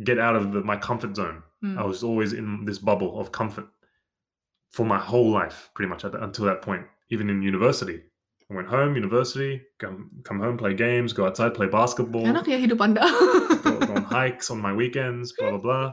[0.04, 1.44] get out of the, my comfort zone.
[1.62, 1.78] Hmm.
[1.78, 3.68] I was always in this bubble of comfort
[4.72, 6.86] for my whole life, pretty much at until that point.
[7.10, 8.04] Even in university,
[8.48, 12.56] I went home, university, come come home, play games, go outside, play basketball, Enak ya
[12.56, 13.04] hidup Anda.
[13.60, 15.88] go, go on hikes on my weekends, blah blah blah.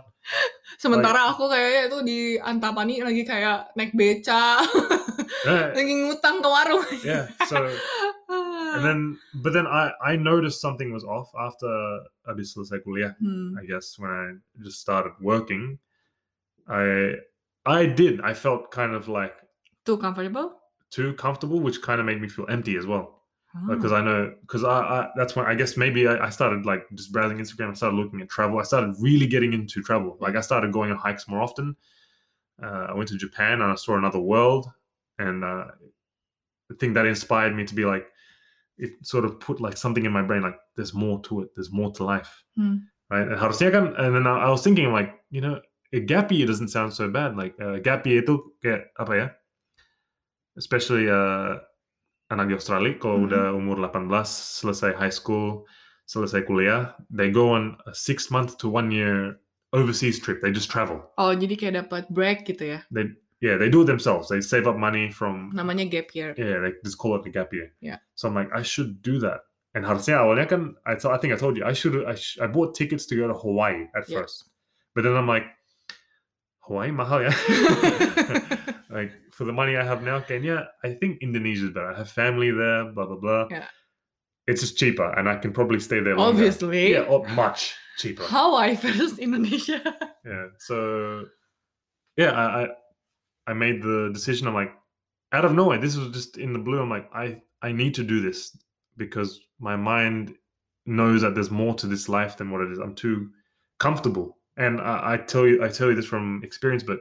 [0.78, 4.62] Sementara aku kayaknya itu di Antapani lagi kayak naik beca,
[5.44, 6.82] Yeah, lagi ngutang ke warung.
[7.04, 7.28] yeah.
[7.50, 7.58] So
[8.78, 9.00] and then,
[9.44, 11.68] but then I I noticed something was off after
[12.24, 13.12] habis selesai kuliah.
[13.20, 13.58] Hmm.
[13.58, 15.82] I guess when I just started working,
[16.70, 17.18] I
[17.66, 18.22] I did.
[18.22, 19.34] I felt kind of like
[19.84, 20.63] Too comfortable?
[20.94, 23.06] Too comfortable, which kind of made me feel empty as well.
[23.54, 23.70] Oh.
[23.76, 26.82] because I know because I, I that's when I guess maybe I, I started like
[26.98, 27.70] just browsing Instagram.
[27.70, 28.58] I started looking at travel.
[28.58, 30.10] I started really getting into travel.
[30.18, 31.76] Like I started going on hikes more often.
[32.62, 34.66] Uh, I went to Japan and I saw another world,
[35.22, 35.66] and uh,
[36.68, 38.06] the thing that inspired me to be like,
[38.78, 41.48] it sort of put like something in my brain like there's more to it.
[41.54, 42.76] There's more to life, Hmm.
[43.10, 43.28] right?
[43.28, 45.60] And and then I, I was thinking like you know
[45.94, 47.36] a gap year doesn't sound so bad.
[47.38, 49.26] Like uh, gap year itu kayak apa ya?
[50.54, 51.58] Especially uh,
[52.30, 53.26] anak di Australia kalau Mhm.
[53.30, 54.06] udah umur 18
[54.62, 55.66] selesai high school
[56.04, 59.40] selesai kuliah they go on a six month to one year
[59.72, 62.80] overseas trip they just travel Oh, jadi kayak dapat break gitu ya?
[62.92, 63.08] they
[63.44, 64.32] yeah, they do it themselves.
[64.32, 66.32] They save up money from Namanya gap year.
[66.38, 67.76] yeah, they just call it the gap year.
[67.84, 68.00] Yeah.
[68.16, 69.44] So I'm like, I should do that.
[69.76, 72.48] And harusnya awalnya kan, I, I think I told you, I should, I, sh- I
[72.48, 74.24] bought tickets to go to Hawaii at Yeah.
[74.24, 74.48] first.
[74.96, 75.44] But then I'm like,
[76.64, 77.32] Hawaii mahal ya.
[78.94, 81.90] like for the money I have now, Kenya, I think Indonesia is better.
[81.92, 83.48] I have family there, blah blah blah.
[83.50, 83.66] Yeah.
[84.46, 86.16] It's just cheaper, and I can probably stay there.
[86.16, 86.30] Longer.
[86.30, 86.92] Obviously.
[86.92, 88.22] yeah, oh, much cheaper.
[88.22, 89.82] How Hawaii versus Indonesia.
[90.26, 90.46] Yeah.
[90.58, 91.26] So,
[92.16, 92.68] yeah, I, I
[93.48, 94.48] I made the decision.
[94.48, 94.72] I'm like,
[95.32, 96.80] out of nowhere, this was just in the blue.
[96.80, 98.56] I'm like, I I need to do this
[98.96, 100.34] because my mind
[100.86, 102.78] knows that there's more to this life than what it is.
[102.78, 103.28] I'm too
[103.78, 107.00] comfortable, and I, I tell you, I tell you this from experience, but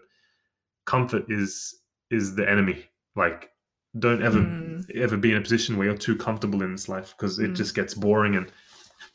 [0.86, 1.83] comfort is
[2.14, 2.78] is the enemy.
[3.16, 3.50] Like,
[3.98, 4.82] don't ever Hmm.
[5.06, 7.56] ever be in a position where you're too comfortable in this life because it Mm.
[7.62, 8.48] just gets boring and.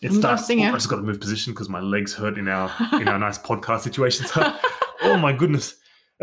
[0.01, 0.47] It starts.
[0.47, 0.75] Interesting, oh.
[0.75, 2.71] I just got to move position because my legs hurt in our
[3.03, 4.31] in our nice podcast situations.
[5.09, 5.75] oh my goodness.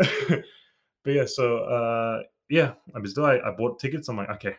[1.04, 4.08] but yeah, so uh yeah, I was I, I bought tickets.
[4.08, 4.56] I'm like, okay,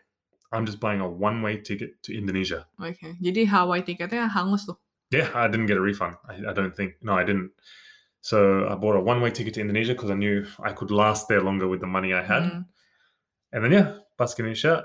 [0.51, 2.65] I'm just buying a one way ticket to Indonesia.
[2.79, 4.77] Oke, jadi Hawaii tiketnya hangus tuh.
[5.09, 6.15] Yeah, I didn't get a refund.
[6.27, 6.95] I, I don't think.
[7.01, 7.51] No, I didn't.
[8.21, 11.27] So I bought a one way ticket to Indonesia because I knew I could last
[11.27, 12.43] there longer with the money I had.
[12.43, 12.61] Hmm.
[13.53, 14.83] And then yeah, pas Indonesia,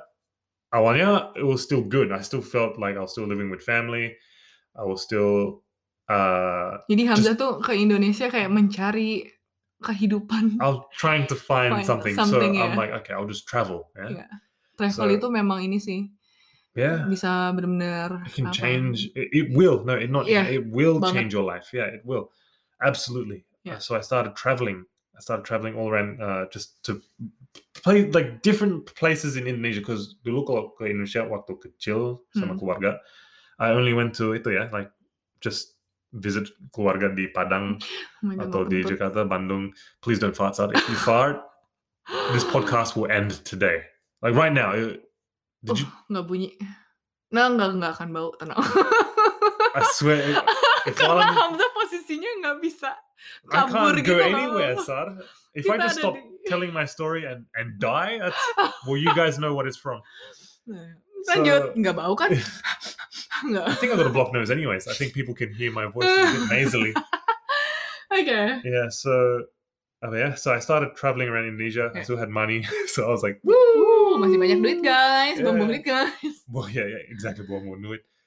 [0.71, 2.13] awalnya it was still good.
[2.13, 4.15] I still felt like I was still living with family.
[4.79, 5.65] I was still
[6.09, 9.27] uh Jadi Hamzah tuh ke Indonesia kayak mencari
[9.83, 10.63] kehidupan.
[10.63, 12.15] I was trying to find, Find something.
[12.15, 12.79] something, so I'm yeah.
[12.79, 13.91] like, okay, I'll just travel.
[13.99, 14.23] Yeah.
[14.23, 14.27] Iya.
[14.79, 16.07] Travel So- itu memang ini sih
[16.73, 17.05] Yeah.
[17.05, 19.05] bisa benar-benar It can apa, change.
[19.13, 19.85] It, it will.
[19.85, 20.25] No, it not.
[20.25, 21.13] Yeah, It will banget.
[21.29, 21.69] change your life.
[21.77, 22.33] Yeah, it will.
[22.83, 23.45] Absolutely.
[23.65, 23.77] Yeah.
[23.77, 24.85] Uh, so I started traveling.
[25.17, 26.99] I started traveling all around uh, just to
[27.85, 32.61] play like different places in Indonesia because dulu kalau ke Indonesia waktu kecil sama Hmm.
[32.61, 32.91] keluarga,
[33.61, 34.91] I only went to itu ya, like
[35.45, 35.77] just
[36.17, 37.77] visit keluarga di Padang
[38.25, 38.83] Oh God, atau di.
[38.83, 39.71] Jakarta, Bandung.
[40.01, 40.73] Please don't fart out.
[40.75, 41.45] If you fart,
[42.33, 43.85] this podcast will end today.
[44.25, 44.73] Like right now.
[45.63, 45.87] Did you?
[45.87, 46.51] Uh, nggak bunyi.
[47.33, 48.59] Nah, nggak nggak akan bau, tenang.
[49.73, 50.21] I swear.
[50.87, 52.91] if Karena I'm- Hamzah posisinya nggak bisa
[53.51, 55.15] I can't gitu go anywhere, Sar.
[55.55, 58.43] If I just stop di- telling my story and and die, that's
[58.83, 60.03] well, you guys know what it's from.
[61.31, 62.35] Lanjut, So- nggak bau kan?
[63.47, 63.65] Nggak.
[63.67, 64.87] I think I got a blocked nose, anyways.
[64.87, 66.95] I think people can hear my voice a bit nasally.
[68.19, 68.59] okay.
[68.63, 68.87] Yeah.
[68.91, 69.47] So,
[70.03, 70.35] oh yeah.
[70.35, 71.91] So I started traveling around Indonesia.
[71.95, 75.47] I still had money, so I was like, Wuh, masih banyak duit guys, Yeah.
[75.47, 76.43] buang duit guys.
[76.47, 77.47] well, yeah, yeah, exactly.
[77.51, 77.79] What more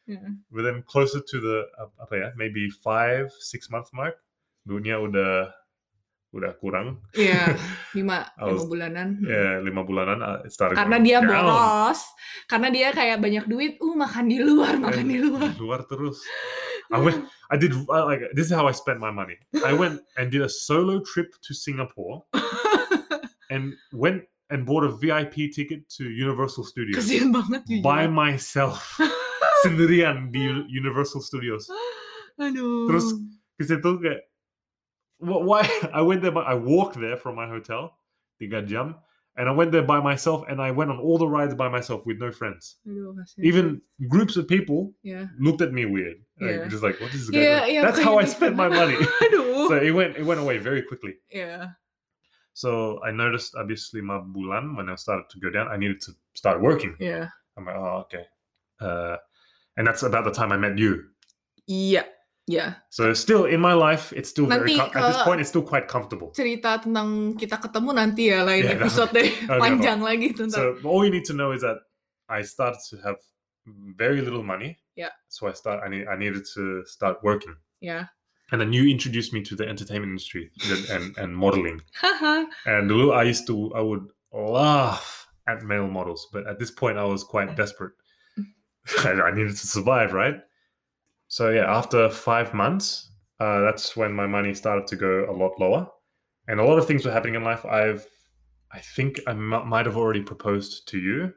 [0.05, 0.37] Yeah.
[0.53, 4.21] But then closer to the uh, apa ya, maybe five, six month mark,
[4.61, 5.49] dunia udah
[6.29, 7.01] udah kurang.
[7.17, 7.55] Iya,
[7.97, 9.07] lima, I lima was- bulanan.
[9.25, 10.19] Yeah, lima bulanan.
[10.21, 11.31] Uh, started Karena dia down.
[11.31, 12.05] boros,
[12.45, 15.49] karena dia kayak banyak duit, uh makan di luar, makan And di luar.
[15.57, 16.21] luar terus.
[16.93, 17.25] I went.
[17.49, 19.41] I did I, like this is how I spent my money.
[19.65, 22.21] I went and did a solo trip to Singapore
[23.49, 24.21] and went
[24.53, 29.01] and bought a VIP ticket to Universal Studios Kasian banget by myself.
[29.65, 31.65] Sendirian di Universal Studios.
[32.39, 32.85] Aduh.
[32.91, 33.05] Terus
[33.55, 34.21] Because itu kayak
[35.23, 35.63] wh- why
[35.95, 37.95] I went there but I walked there from my hotel
[38.35, 38.99] tiga jam
[39.39, 42.03] and I went there by myself and I went on all the rides by myself
[42.03, 42.79] with no friends.
[42.83, 43.15] Aduh.
[43.39, 43.79] Even
[44.11, 45.31] groups of people ya.
[45.39, 46.19] looked at me weird.
[46.43, 46.67] Like, Yeah.
[46.67, 47.47] just like, what is this doing?
[47.47, 48.99] iya, That's how I spent my money.
[49.65, 51.17] So it went it went away very quickly.
[51.33, 51.79] Yeah.
[52.53, 56.13] So I noticed obviously my bulan when I started to go down, I needed to
[56.37, 56.93] start working.
[56.99, 57.31] Yeah.
[57.57, 58.27] I'm like, oh okay.
[58.83, 59.15] Uh,
[59.77, 61.03] and that's about the time I met you.
[61.67, 62.05] Yeah,
[62.47, 62.75] yeah.
[62.89, 65.63] So still in my life, it's still very Nanti com- at this point it's still
[65.65, 66.31] quite comfortable.
[66.37, 69.29] Cerita tentang kita ketemu nanti ya lain Yeah, episode deh.
[69.29, 70.53] Okay, Panjang lagi tentang.
[70.53, 71.81] So all you need to know is that
[72.29, 73.17] I started to have
[73.97, 74.77] very little money.
[74.95, 75.09] Yeah.
[75.27, 77.55] So I start I need I needed to start working.
[77.81, 78.07] Yeah.
[78.53, 81.81] And then you introduced me to the entertainment industry and and, and modeling.
[82.69, 86.97] And dulu I used to I would laugh at male models, but at this point
[86.97, 87.93] I was quite desperate.
[88.99, 90.35] I, needed to survive, right?
[91.27, 95.59] So yeah, after five months, uh, that's when my money started to go a lot
[95.59, 95.87] lower,
[96.47, 97.65] and a lot of things were happening in life.
[97.65, 98.05] I've,
[98.71, 101.33] I think I m- might have already proposed to you,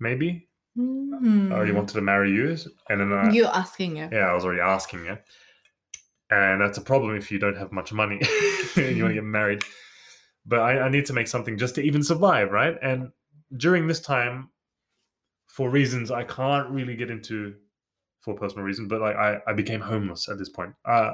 [0.00, 0.48] maybe.
[0.78, 2.56] I already wanted to marry you,
[2.88, 4.08] and then I, You asking ya.
[4.12, 5.18] yeah, I was already asking you.
[6.30, 8.20] And that's a problem if you don't have much money
[8.76, 9.62] and you want to get married.
[10.44, 12.76] But I, I need to make something just to even survive, right?
[12.82, 13.10] And
[13.56, 14.50] during this time,
[15.48, 17.56] for reasons I can't really get into
[18.20, 20.72] for personal reasons, but like I, I became homeless at this point.
[20.84, 21.12] Uh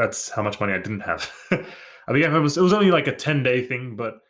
[0.00, 1.28] that's how much money I didn't have.
[2.08, 2.56] I became homeless.
[2.56, 4.24] It was only like a 10 day thing, but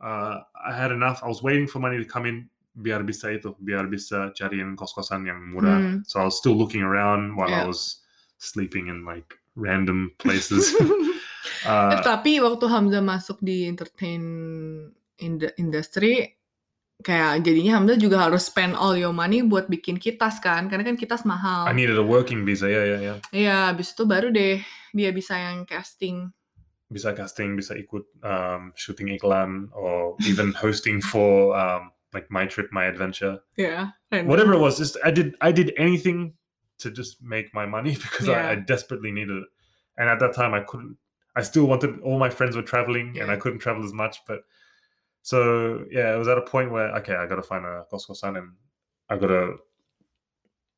[0.00, 1.20] uh, I had enough.
[1.22, 5.28] I was waiting for money to come in biar bisa itu, biar bisa cariin kos-kosan
[5.28, 5.78] yang murah.
[5.78, 6.00] Hmm.
[6.08, 8.00] So I was still looking around while I was
[8.40, 10.72] sleeping in like random places.
[11.66, 14.22] Uh, Eh, tapi waktu Hamzah masuk di entertain
[15.18, 16.38] ind- industry
[17.02, 20.96] kayak jadinya Hamzah juga harus spend all your money buat bikin kitas kan karena kan
[20.96, 21.66] kitas mahal.
[21.66, 22.70] I needed a working visa.
[22.70, 23.18] Yeah, yeah, yeah.
[23.34, 24.62] Iya, habis itu baru deh
[24.94, 26.30] dia bisa yang casting.
[26.92, 32.68] Bisa casting, bisa ikut um, shooting iklan, or even hosting for um, like my trip,
[32.70, 34.28] my adventure, Ya, random.
[34.28, 34.76] whatever it was.
[34.76, 36.36] Just I did I did anything
[36.84, 38.64] to just make my money because I, I Yeah.
[38.68, 39.48] desperately needed it.
[39.96, 40.96] And at that time, I couldn't.
[41.32, 41.96] I still wanted.
[42.04, 43.40] All my friends were traveling, and I Yeah.
[43.40, 44.20] couldn't travel as much.
[44.28, 44.44] But
[45.22, 48.38] so yeah, it was at a point where okay, I got to find a kos-kosan
[48.38, 48.52] and
[49.08, 49.56] I got to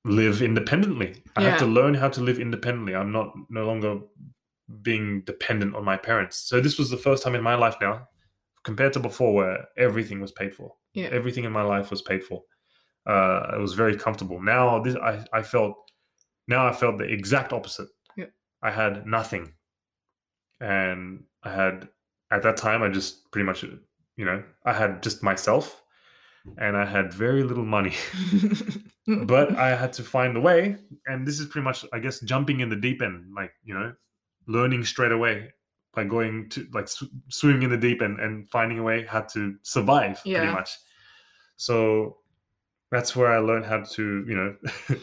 [0.04, 1.22] live independently.
[1.36, 2.94] I have to learn how to live independently.
[2.94, 4.00] I'm not no longer
[4.82, 6.36] being dependent on my parents.
[6.36, 8.08] So this was the first time in my life now,
[8.64, 10.74] compared to before, where everything was paid for.
[10.92, 11.08] Yeah.
[11.10, 12.42] Everything in my life was paid for.
[13.06, 14.40] Uh, it was very comfortable.
[14.40, 15.74] Now this, I, I felt,
[16.48, 17.88] now I felt the exact opposite.
[18.16, 18.26] Yeah.
[18.62, 19.52] I had nothing,
[20.60, 21.88] and I had
[22.30, 23.64] at that time I just pretty much,
[24.16, 25.82] you know, I had just myself,
[26.58, 27.94] and I had very little money.
[29.24, 32.60] but I had to find a way, and this is pretty much, I guess, jumping
[32.60, 33.92] in the deep end, like you know,
[34.46, 35.52] learning straight away
[35.94, 39.22] by going to like sw- swimming in the deep end and finding a way how
[39.34, 40.70] to survive, pretty much.
[41.56, 42.18] So
[42.90, 44.54] that's where I learned how to, you know,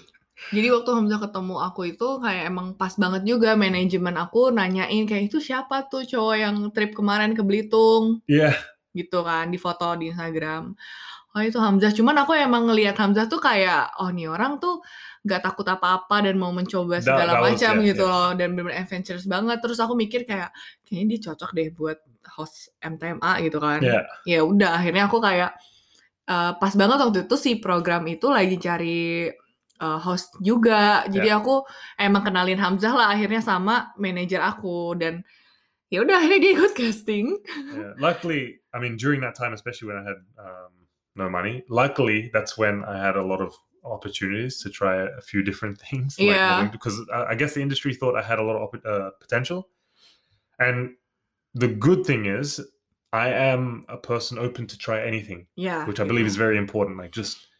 [0.50, 5.30] Jadi waktu Hamzah ketemu aku itu kayak emang pas banget juga manajemen aku nanyain kayak
[5.30, 8.58] itu siapa tuh cowok yang trip kemarin ke Belitung yeah,
[8.91, 10.75] gitu kan di foto di Instagram.
[11.32, 11.95] Oh itu Hamzah.
[11.95, 14.84] Cuman aku emang ngelihat Hamzah tuh kayak oh nih orang tuh
[15.23, 18.12] gak takut apa-apa dan mau mencoba segala was macam it, gitu yeah.
[18.12, 19.63] loh dan bener adventurous banget.
[19.63, 20.51] Terus aku mikir kayak
[20.84, 21.99] kayaknya dia cocok deh buat
[22.36, 23.80] host MTMA gitu kan.
[23.80, 25.56] yeah, Ya udah akhirnya aku kayak
[26.27, 29.32] eh, pas banget waktu itu si program itu lagi cari
[29.80, 31.08] eh, host juga.
[31.08, 31.63] Jadi aku
[31.95, 35.23] emang kenalin Hamzah lah akhirnya sama manajer aku dan
[35.91, 37.36] ya udah akhirnya dia ikut casting.
[37.75, 37.91] yeah.
[37.99, 40.71] Luckily, I mean, during that time, especially when I had um,
[41.19, 43.51] no money, luckily that's when I had a lot of
[43.84, 46.15] opportunities to try a few different things.
[46.17, 46.49] like Yeah.
[46.56, 49.67] modeling, because I, guess the industry thought I had a lot of op- uh, potential,
[50.60, 50.95] and
[51.54, 52.63] the good thing is
[53.12, 56.95] I am a person open to try anything, yeah which I believe is very important.
[56.95, 57.50] Like just,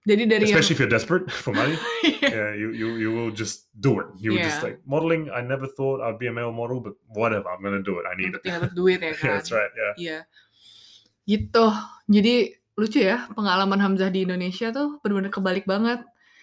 [0.00, 1.76] Jadi dari yang especially if you're desperate for money,
[2.08, 2.24] Iya.
[2.32, 4.08] yeah, you you you will just do it.
[4.16, 4.72] You will just Yeah.
[4.72, 5.28] like modeling.
[5.28, 8.08] I never thought I'd be a male model, but whatever, I'm gonna do it.
[8.08, 8.48] I need yang it.
[8.64, 9.28] dapat duit ya yeah, kan.
[9.36, 9.68] that's right.
[9.76, 9.92] Yeah.
[10.00, 10.18] Iya.
[11.28, 11.66] Gitu.
[12.08, 12.34] Jadi
[12.80, 16.00] lucu ya pengalaman Hamzah di Indonesia tuh benar-benar kebalik banget.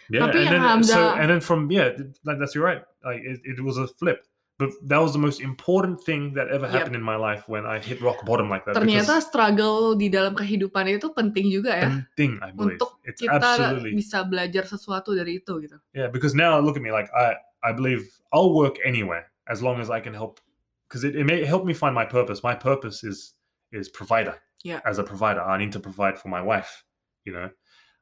[0.08, 2.86] Yeah, Tapi and yang then so Hamzah- and then from yeah, like that's you're right.
[3.04, 4.22] Like it, it was a flip,
[4.58, 6.74] but that was the most important thing that ever Yep.
[6.74, 8.74] happened in my life when I hit rock bottom like that.
[8.74, 11.90] Ternyata struggle di dalam kehidupan itu penting juga ya.
[11.94, 15.78] penting, I believe Untuk it's Kita absolutely bisa belajar sesuatu dari itu gitu.
[15.94, 16.10] yeah.
[16.10, 19.94] Because now look at me, like I I believe I'll work anywhere as long as
[19.94, 20.42] I can help.
[20.90, 22.42] Because it, it may help me find my purpose.
[22.42, 23.38] My purpose is
[23.70, 24.40] is provider.
[24.66, 24.82] Yeah.
[24.90, 26.82] As a provider, I need to provide for my wife.
[27.30, 27.48] You know,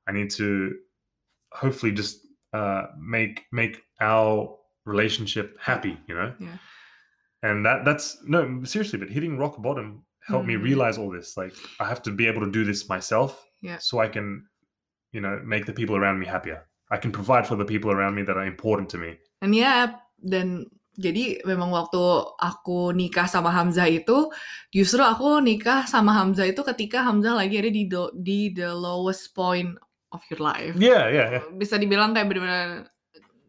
[0.07, 0.71] I need to
[1.51, 2.23] hopefully just
[2.55, 4.55] uh, make make our
[4.85, 5.97] relationship happy.
[6.07, 6.31] You know.
[6.39, 6.57] Yeah.
[7.45, 10.65] And that that's no seriously, but hitting rock bottom helped me Mhm.
[10.65, 11.37] realize all this.
[11.37, 13.77] Like I have to be able to do this myself, Yeah.
[13.77, 14.49] so I can,
[15.13, 16.65] you know, make the people around me happier.
[16.89, 19.21] I can provide for the people around me that are important to me.
[19.41, 20.65] Dan ya, dan
[20.97, 22.01] jadi memang waktu
[22.39, 24.31] aku nikah sama Hamzah itu,
[24.73, 29.37] justru aku nikah sama Hamzah itu ketika Hamzah lagi ada di do- di the lowest
[29.37, 29.75] point
[30.15, 30.73] of your life.
[30.79, 31.43] Yeah, yeah, yeah.
[31.53, 32.89] Bisa dibilang kayak benar-benar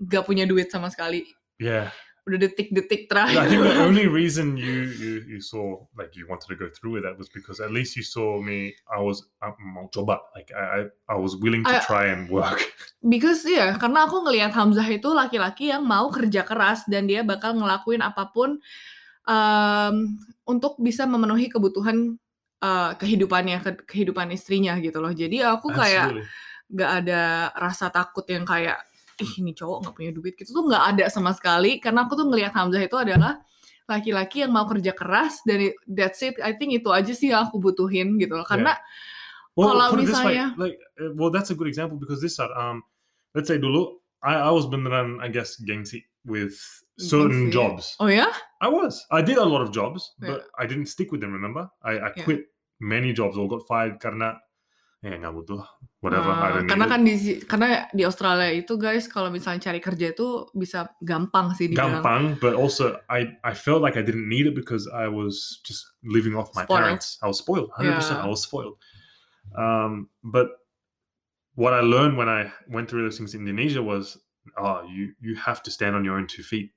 [0.00, 1.24] gak punya duit sama sekali.
[1.56, 1.92] Yeah.
[2.26, 3.78] Udah detik-detik I think the terakhir.
[3.87, 7.30] only reason you, you you saw like you wanted to go through with that was
[7.30, 8.74] because at least you saw me.
[8.90, 10.18] I was um, mau coba.
[10.35, 12.59] like I I, I was willing to I- try and work.
[13.06, 17.54] Because ya, karena aku ngelihat Hamzah itu laki-laki yang mau kerja keras dan dia bakal
[17.54, 18.59] ngelakuin apa pun
[19.22, 19.94] em,
[20.42, 22.18] untuk bisa memenuhi kebutuhan
[22.59, 25.14] eh, kehidupannya, ke- kehidupan istrinya gitu loh.
[25.14, 26.74] Jadi aku kayak Absolutely.
[26.74, 27.22] nggak ada
[27.54, 28.82] rasa takut yang kayak
[29.16, 32.26] ih ini cowok nggak punya duit gitu tuh nggak ada sama sekali karena aku tuh
[32.29, 33.40] ngelihat Hamzah itu adalah
[33.87, 37.57] laki-laki yang mau kerja keras dan that's it I think itu aja sih yang aku
[37.62, 38.76] butuhin gitu loh karena
[39.57, 42.85] Well, Kalau way, misalnya- like, uh, well, that's a good example because this saat, um,
[43.33, 46.52] let's say dulu, I, I was beneran, I guess, gengsi with
[47.00, 47.57] certain Gengsi.
[47.57, 47.97] jobs.
[47.97, 48.28] oh ya
[48.61, 49.01] I was.
[49.09, 50.36] I did a lot of jobs, Yeah.
[50.36, 51.32] but I didn't stick with them.
[51.32, 52.28] Remember, I, I Yeah.
[52.28, 52.53] quit
[52.84, 54.36] many jobs or got fired karena,
[55.05, 55.61] eh nggak butuh,
[56.01, 56.32] whatever.
[56.32, 60.49] I Ah, karena kan di karena di Australia itu guys kalau misalnya cari kerja itu
[60.57, 64.57] bisa gampang sih dibilang Gampang, but also I, I felt like I didn't need it
[64.57, 66.80] because I was just living off my Spoiled.
[66.80, 67.07] parents.
[67.20, 68.18] I was spoiled, hundred percent.
[68.20, 68.32] I Yeah.
[68.32, 68.76] was spoiled.
[69.57, 70.49] Um, but
[71.57, 74.16] what I learned when I went through those things in Indonesia was,
[74.61, 76.72] oh, you you have to stand on your own two feet.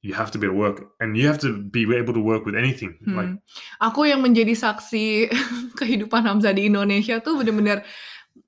[0.00, 2.48] You have to be able to work and you have to be able to work
[2.48, 2.96] with anything.
[3.04, 3.44] Like Hmm.
[3.84, 5.28] Aku yang menjadi saksi
[5.80, 7.84] kehidupan Hamzah di Indonesia tuh bener-bener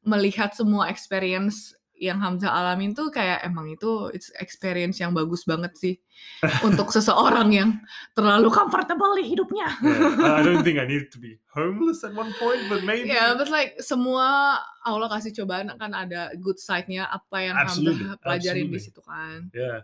[0.03, 5.71] melihat semua experience yang Hamzah alamin tuh kayak emang itu it's experience yang bagus banget
[5.79, 5.95] sih
[6.67, 7.71] untuk seseorang yang
[8.19, 9.71] terlalu comfortable di hidupnya.
[9.87, 13.39] yeah, I don't think I needed to be homeless at one point, but maybe Ya,
[13.39, 18.67] but like semua Allah kasih cobaan kan ada good side-nya apa yang Absolutely, Hamzah pelajarin
[18.67, 18.83] di absolutely.
[18.83, 19.39] situ kan.
[19.55, 19.79] yeah.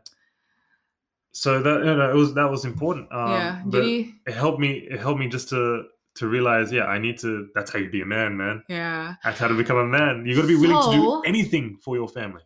[1.39, 3.07] So that you know, it was that was important.
[3.15, 4.83] Um, ya, but jadi it helped me.
[4.91, 5.87] It helped me just to
[6.19, 7.47] to realize, yeah, I need to.
[7.55, 8.67] That's how you be a man, man.
[8.67, 10.27] ya That's how to become a man.
[10.27, 12.43] You got to be willing to do So- anything for your family.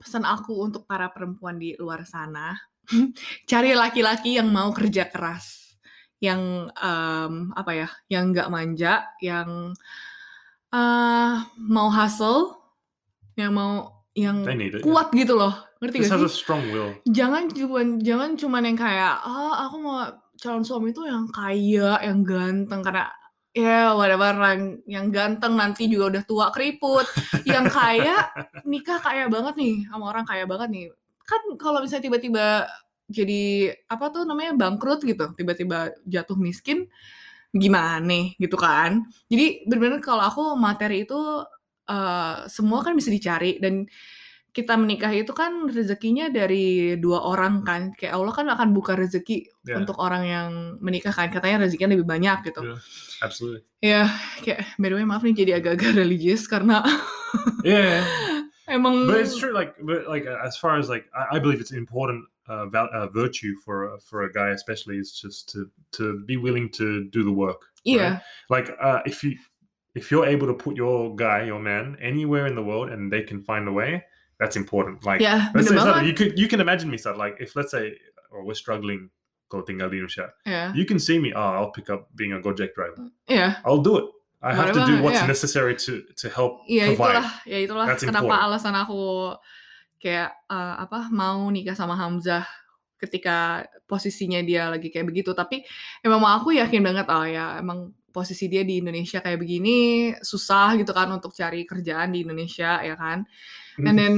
[0.00, 2.56] pesan aku untuk para perempuan di luar sana,
[3.50, 5.76] cari laki-laki yang mau kerja keras,
[6.24, 9.76] yang em, apa ya, yang nggak manja, yang
[10.72, 12.56] eh, mau hustle,
[13.36, 14.84] yang mau yang it.
[14.84, 16.28] kuat gitu loh, ngerti gak sih?
[16.28, 16.92] strong will.
[17.08, 20.04] Jangan cuman jangan cuman yang kayak, oh aku mau
[20.36, 23.08] calon suami itu yang kaya, yang ganteng karena
[23.50, 27.08] ya whatever yang, yang ganteng nanti juga udah tua keriput,
[27.48, 28.28] yang kaya
[28.70, 30.84] nikah kaya banget nih sama orang kaya banget nih.
[31.24, 32.68] Kan kalau misalnya tiba-tiba
[33.10, 36.86] jadi apa tuh namanya bangkrut gitu, tiba-tiba jatuh miskin
[37.50, 39.02] gimana gitu kan.
[39.26, 41.18] Jadi benar-benar kalau aku materi itu
[41.90, 43.90] eh, semua kan bisa dicari dan
[44.50, 47.94] kita menikah itu kan rezekinya dari dua orang kan.
[47.94, 49.78] Kayak Allah kan akan buka rezeki Yeah.
[49.78, 50.48] untuk orang yang
[50.82, 51.30] menikah kan.
[51.30, 52.62] Katanya rezekinya lebih banyak gitu.
[52.74, 52.80] Yeah.
[53.22, 53.62] Absolutely.
[53.84, 54.10] Ya,
[54.42, 56.82] kayak by the way maaf nih jadi agak-agak religius karena
[57.62, 58.02] Yeah.
[58.66, 61.58] emang but it's true like but like uh, as far as like i, I believe
[61.60, 65.50] it's an important uh, val- uh, virtue for a, for a guy especially is just
[65.54, 65.66] to
[65.98, 68.20] to be willing to do the work Iya,
[68.52, 69.40] like uh, if you
[69.94, 73.22] if you're able to put your guy your man anywhere in the world and they
[73.22, 74.02] can find a way
[74.38, 75.04] that's important.
[75.04, 77.94] Like ya let's say you could you can imagine me like if let's say
[78.30, 79.10] or we're struggling
[79.50, 82.70] tinggal di Indonesia Ya, you can see me oh i'll pick up being a gojek
[82.72, 83.10] driver.
[83.26, 84.06] Iya, i'll do it.
[84.40, 85.28] I have to do Whatever, what's yeah.
[85.28, 87.20] necessary to to help iya provide.
[87.20, 88.46] itulah, ya itulah That's kenapa important.
[88.48, 89.00] alasan aku
[90.00, 92.48] kayak eh, apa mau nikah sama Hamzah
[92.96, 95.36] ketika posisinya dia lagi kayak begitu.
[95.36, 95.60] Tapi
[96.00, 99.78] emang aku yakin banget oh ya emang posisi dia di Indonesia kayak begini
[100.20, 103.22] susah gitu kan untuk cari kerjaan di Indonesia ya kan.
[103.80, 104.14] And then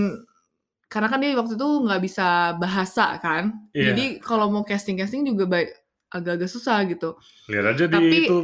[0.89, 3.93] karena kan dia waktu itu nggak bisa bahasa kan, Iya.
[3.93, 5.73] jadi kalau mau casting casting juga baik
[6.13, 7.17] agak-agak susah gitu.
[7.49, 8.37] Lihat aja di Tapi- itu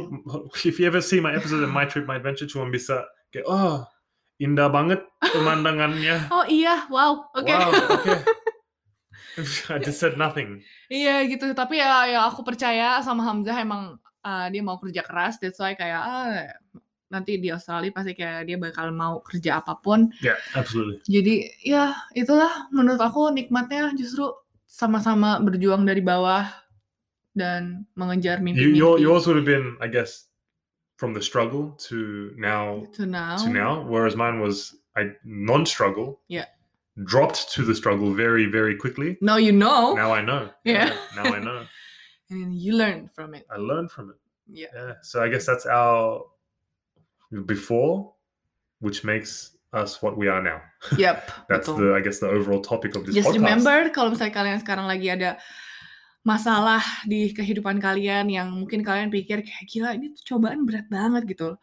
[0.65, 3.85] if you ever see my episode of My Trip My Adventure cuma bisa kayak oh
[4.41, 6.25] indah banget pemandangannya.
[6.33, 7.45] Oh iya, wow, oke.
[7.45, 7.69] Wow,
[8.01, 8.13] oke.
[9.69, 10.65] I just said nothing.
[10.89, 13.95] Iya gitu, tapi ya yang aku percaya sama Hamzah emang
[14.25, 16.47] uh, dia mau kerja keras, that's why kayak ah,
[17.09, 20.13] nanti di Australia pasti kayak dia bakal mau kerja apa pun.
[20.21, 21.01] Yeah, absolutely.
[21.09, 24.29] Jadi ya itulah menurut aku nikmatnya justru
[24.69, 26.45] sama-sama berjuang dari bawah
[27.33, 28.77] dan mengejar You, mimpi-mimpi.
[28.77, 30.29] your, yours would have been, I guess,
[30.97, 33.37] from the struggle to now to now.
[33.39, 36.19] to now, whereas mine was I non-struggle.
[36.27, 36.45] Yeah.
[37.05, 39.15] Dropped to the struggle very, very quickly.
[39.21, 40.51] Now you know, Now I know.
[40.67, 40.91] Yeah.
[41.15, 41.63] Now I know.
[42.29, 43.45] And you learn from it.
[43.49, 44.19] I learned from it.
[44.49, 44.69] Yeah.
[44.73, 44.93] Yeah.
[45.01, 46.25] So I guess that's our
[47.45, 48.13] before,
[48.79, 50.61] which makes us what we are now.
[50.97, 51.17] Yep,
[51.49, 51.77] That's betul.
[51.77, 53.37] the I guess the overall topic of this Just podcast.
[53.37, 55.37] remember kalau misalnya kalian sekarang lagi ada
[56.25, 61.29] masalah di kehidupan kalian yang mungkin kalian pikir kayak gila ini tuh cobaan berat banget
[61.29, 61.55] gitu.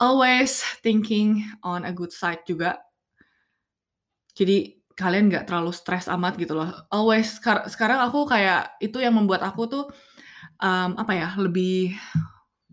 [0.00, 2.80] Always thinking on a good side juga.
[4.32, 6.68] Jadi kalian nggak terlalu stres amat gitu loh.
[6.92, 9.84] Always sekar- sekarang aku kayak itu yang membuat aku tuh
[10.60, 11.96] um, apa ya lebih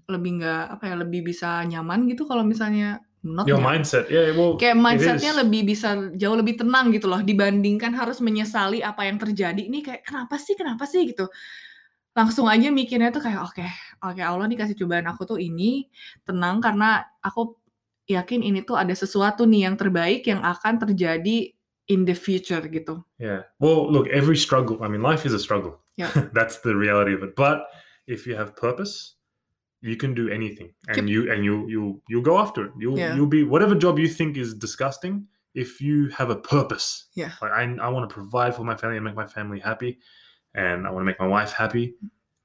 [0.08, 4.32] lebih nggak apa ya lebih bisa nyaman gitu kalau misalnya not Your nyaman mindset, yeah.
[4.32, 9.20] Well, kayak mindsetnya lebih bisa jauh lebih tenang gitu loh dibandingkan harus menyesali apa yang
[9.20, 9.60] terjadi.
[9.68, 10.56] Ini kayak kenapa sih?
[10.56, 11.04] Kenapa sih?
[11.08, 11.28] gitu.
[12.16, 13.68] Langsung aja mikirnya tuh kayak oke
[14.06, 15.86] oke Allah nih kasih cobaan aku tuh ini
[16.26, 17.60] tenang karena aku
[18.08, 21.52] yakin ini tuh ada sesuatu nih yang terbaik yang akan terjadi
[21.88, 23.42] in the future gitu yeah.
[23.60, 24.84] Well, look, every struggle.
[24.84, 25.80] I mean, life is a struggle.
[25.96, 26.12] Yeah.
[26.38, 27.36] that's the reality of it.
[27.36, 27.58] But
[28.08, 29.16] if you have purpose,
[29.82, 31.14] you can do anything, and Yep.
[31.14, 32.72] you and you you you go after it.
[32.82, 33.16] You'll Yeah.
[33.16, 35.28] you'll be whatever job you think is disgusting.
[35.54, 37.32] If you have a purpose, Yeah.
[37.42, 39.92] like I I want to provide for my family and make my family happy,
[40.54, 41.86] and I want to make my wife happy.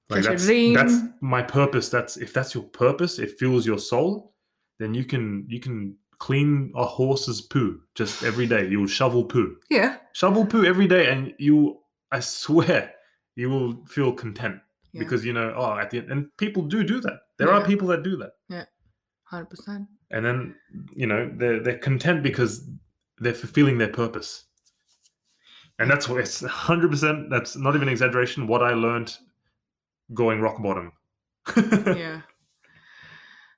[0.08, 1.14] Like That's that's your that's dream.
[1.20, 1.86] my purpose.
[1.88, 4.34] That's if that's your purpose, it fuels your soul.
[4.78, 8.68] Then you can you can clean a horse's poo just every day.
[8.68, 9.96] You'll shovel poo, Yeah.
[10.12, 11.80] shovel poo every day, and you
[12.12, 12.92] I swear
[13.34, 14.60] you will feel content
[14.92, 15.00] Yeah.
[15.02, 17.18] because you know oh at the end and people do do that.
[17.38, 18.66] There are people that do that, Yeah,
[19.32, 20.54] 100% and then
[20.94, 22.52] you know they're they're content because
[23.22, 24.30] they're fulfilling their purpose.
[25.78, 29.16] And that's what it's 100%, that's not even exaggeration, what I learned
[30.14, 30.92] going rock bottom.
[31.56, 32.20] yeah.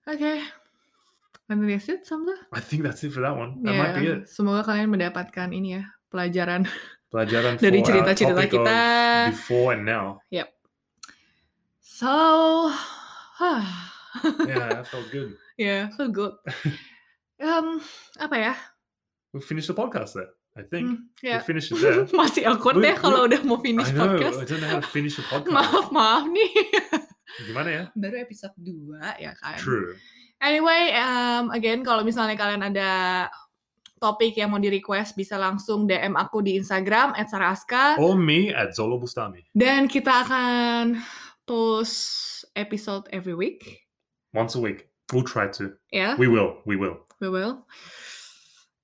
[0.08, 0.44] Okay.
[1.44, 2.32] And that's it, Samla.
[2.56, 3.60] I think that's it for that one.
[3.62, 4.24] That might be it.
[4.32, 6.64] semoga kalian mendapatkan ini ya, pelajaran
[7.12, 8.78] Pelajaran dari cerita-cerita kita.
[9.30, 10.18] before and now.
[11.80, 12.72] So,
[14.48, 15.36] Yeah, that felt good.
[15.60, 16.34] yeah, so good.
[17.34, 17.82] Um,
[18.16, 18.54] apa ya?
[19.34, 20.86] We'll finish the podcast there, I think.
[20.86, 21.42] Hmm, ya.
[21.42, 22.06] We'll finish it there.
[22.14, 24.38] Masih awkward Lu- ya kalau udah mau finish I know, podcast.
[24.38, 25.50] I don't know how to finish a podcast.
[25.52, 26.50] Maaf, maaf nih.
[27.50, 27.84] Gimana ya?
[27.98, 29.58] Baru episode 2 ya kan.
[29.58, 29.98] True.
[30.40, 32.90] Anyway, um, again kalau misalnya kalian ada
[33.96, 38.76] topik yang mau di request bisa langsung DM aku di Instagram @saraska Or me at
[38.76, 39.40] Zolo Bustami.
[39.56, 41.00] dan kita akan
[41.48, 43.88] post episode every week.
[44.36, 44.88] Once a week.
[45.12, 45.72] We'll try to.
[45.92, 46.60] Ya, We will.
[46.68, 47.04] We will.
[47.20, 47.64] we will.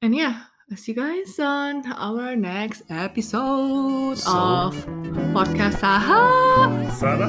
[0.01, 4.33] And yeah, I'll see you guys on our next episode So-
[4.73, 4.73] of
[5.37, 6.25] podcast Saha.
[6.97, 7.29] Sana.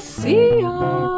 [0.00, 1.15] See ya.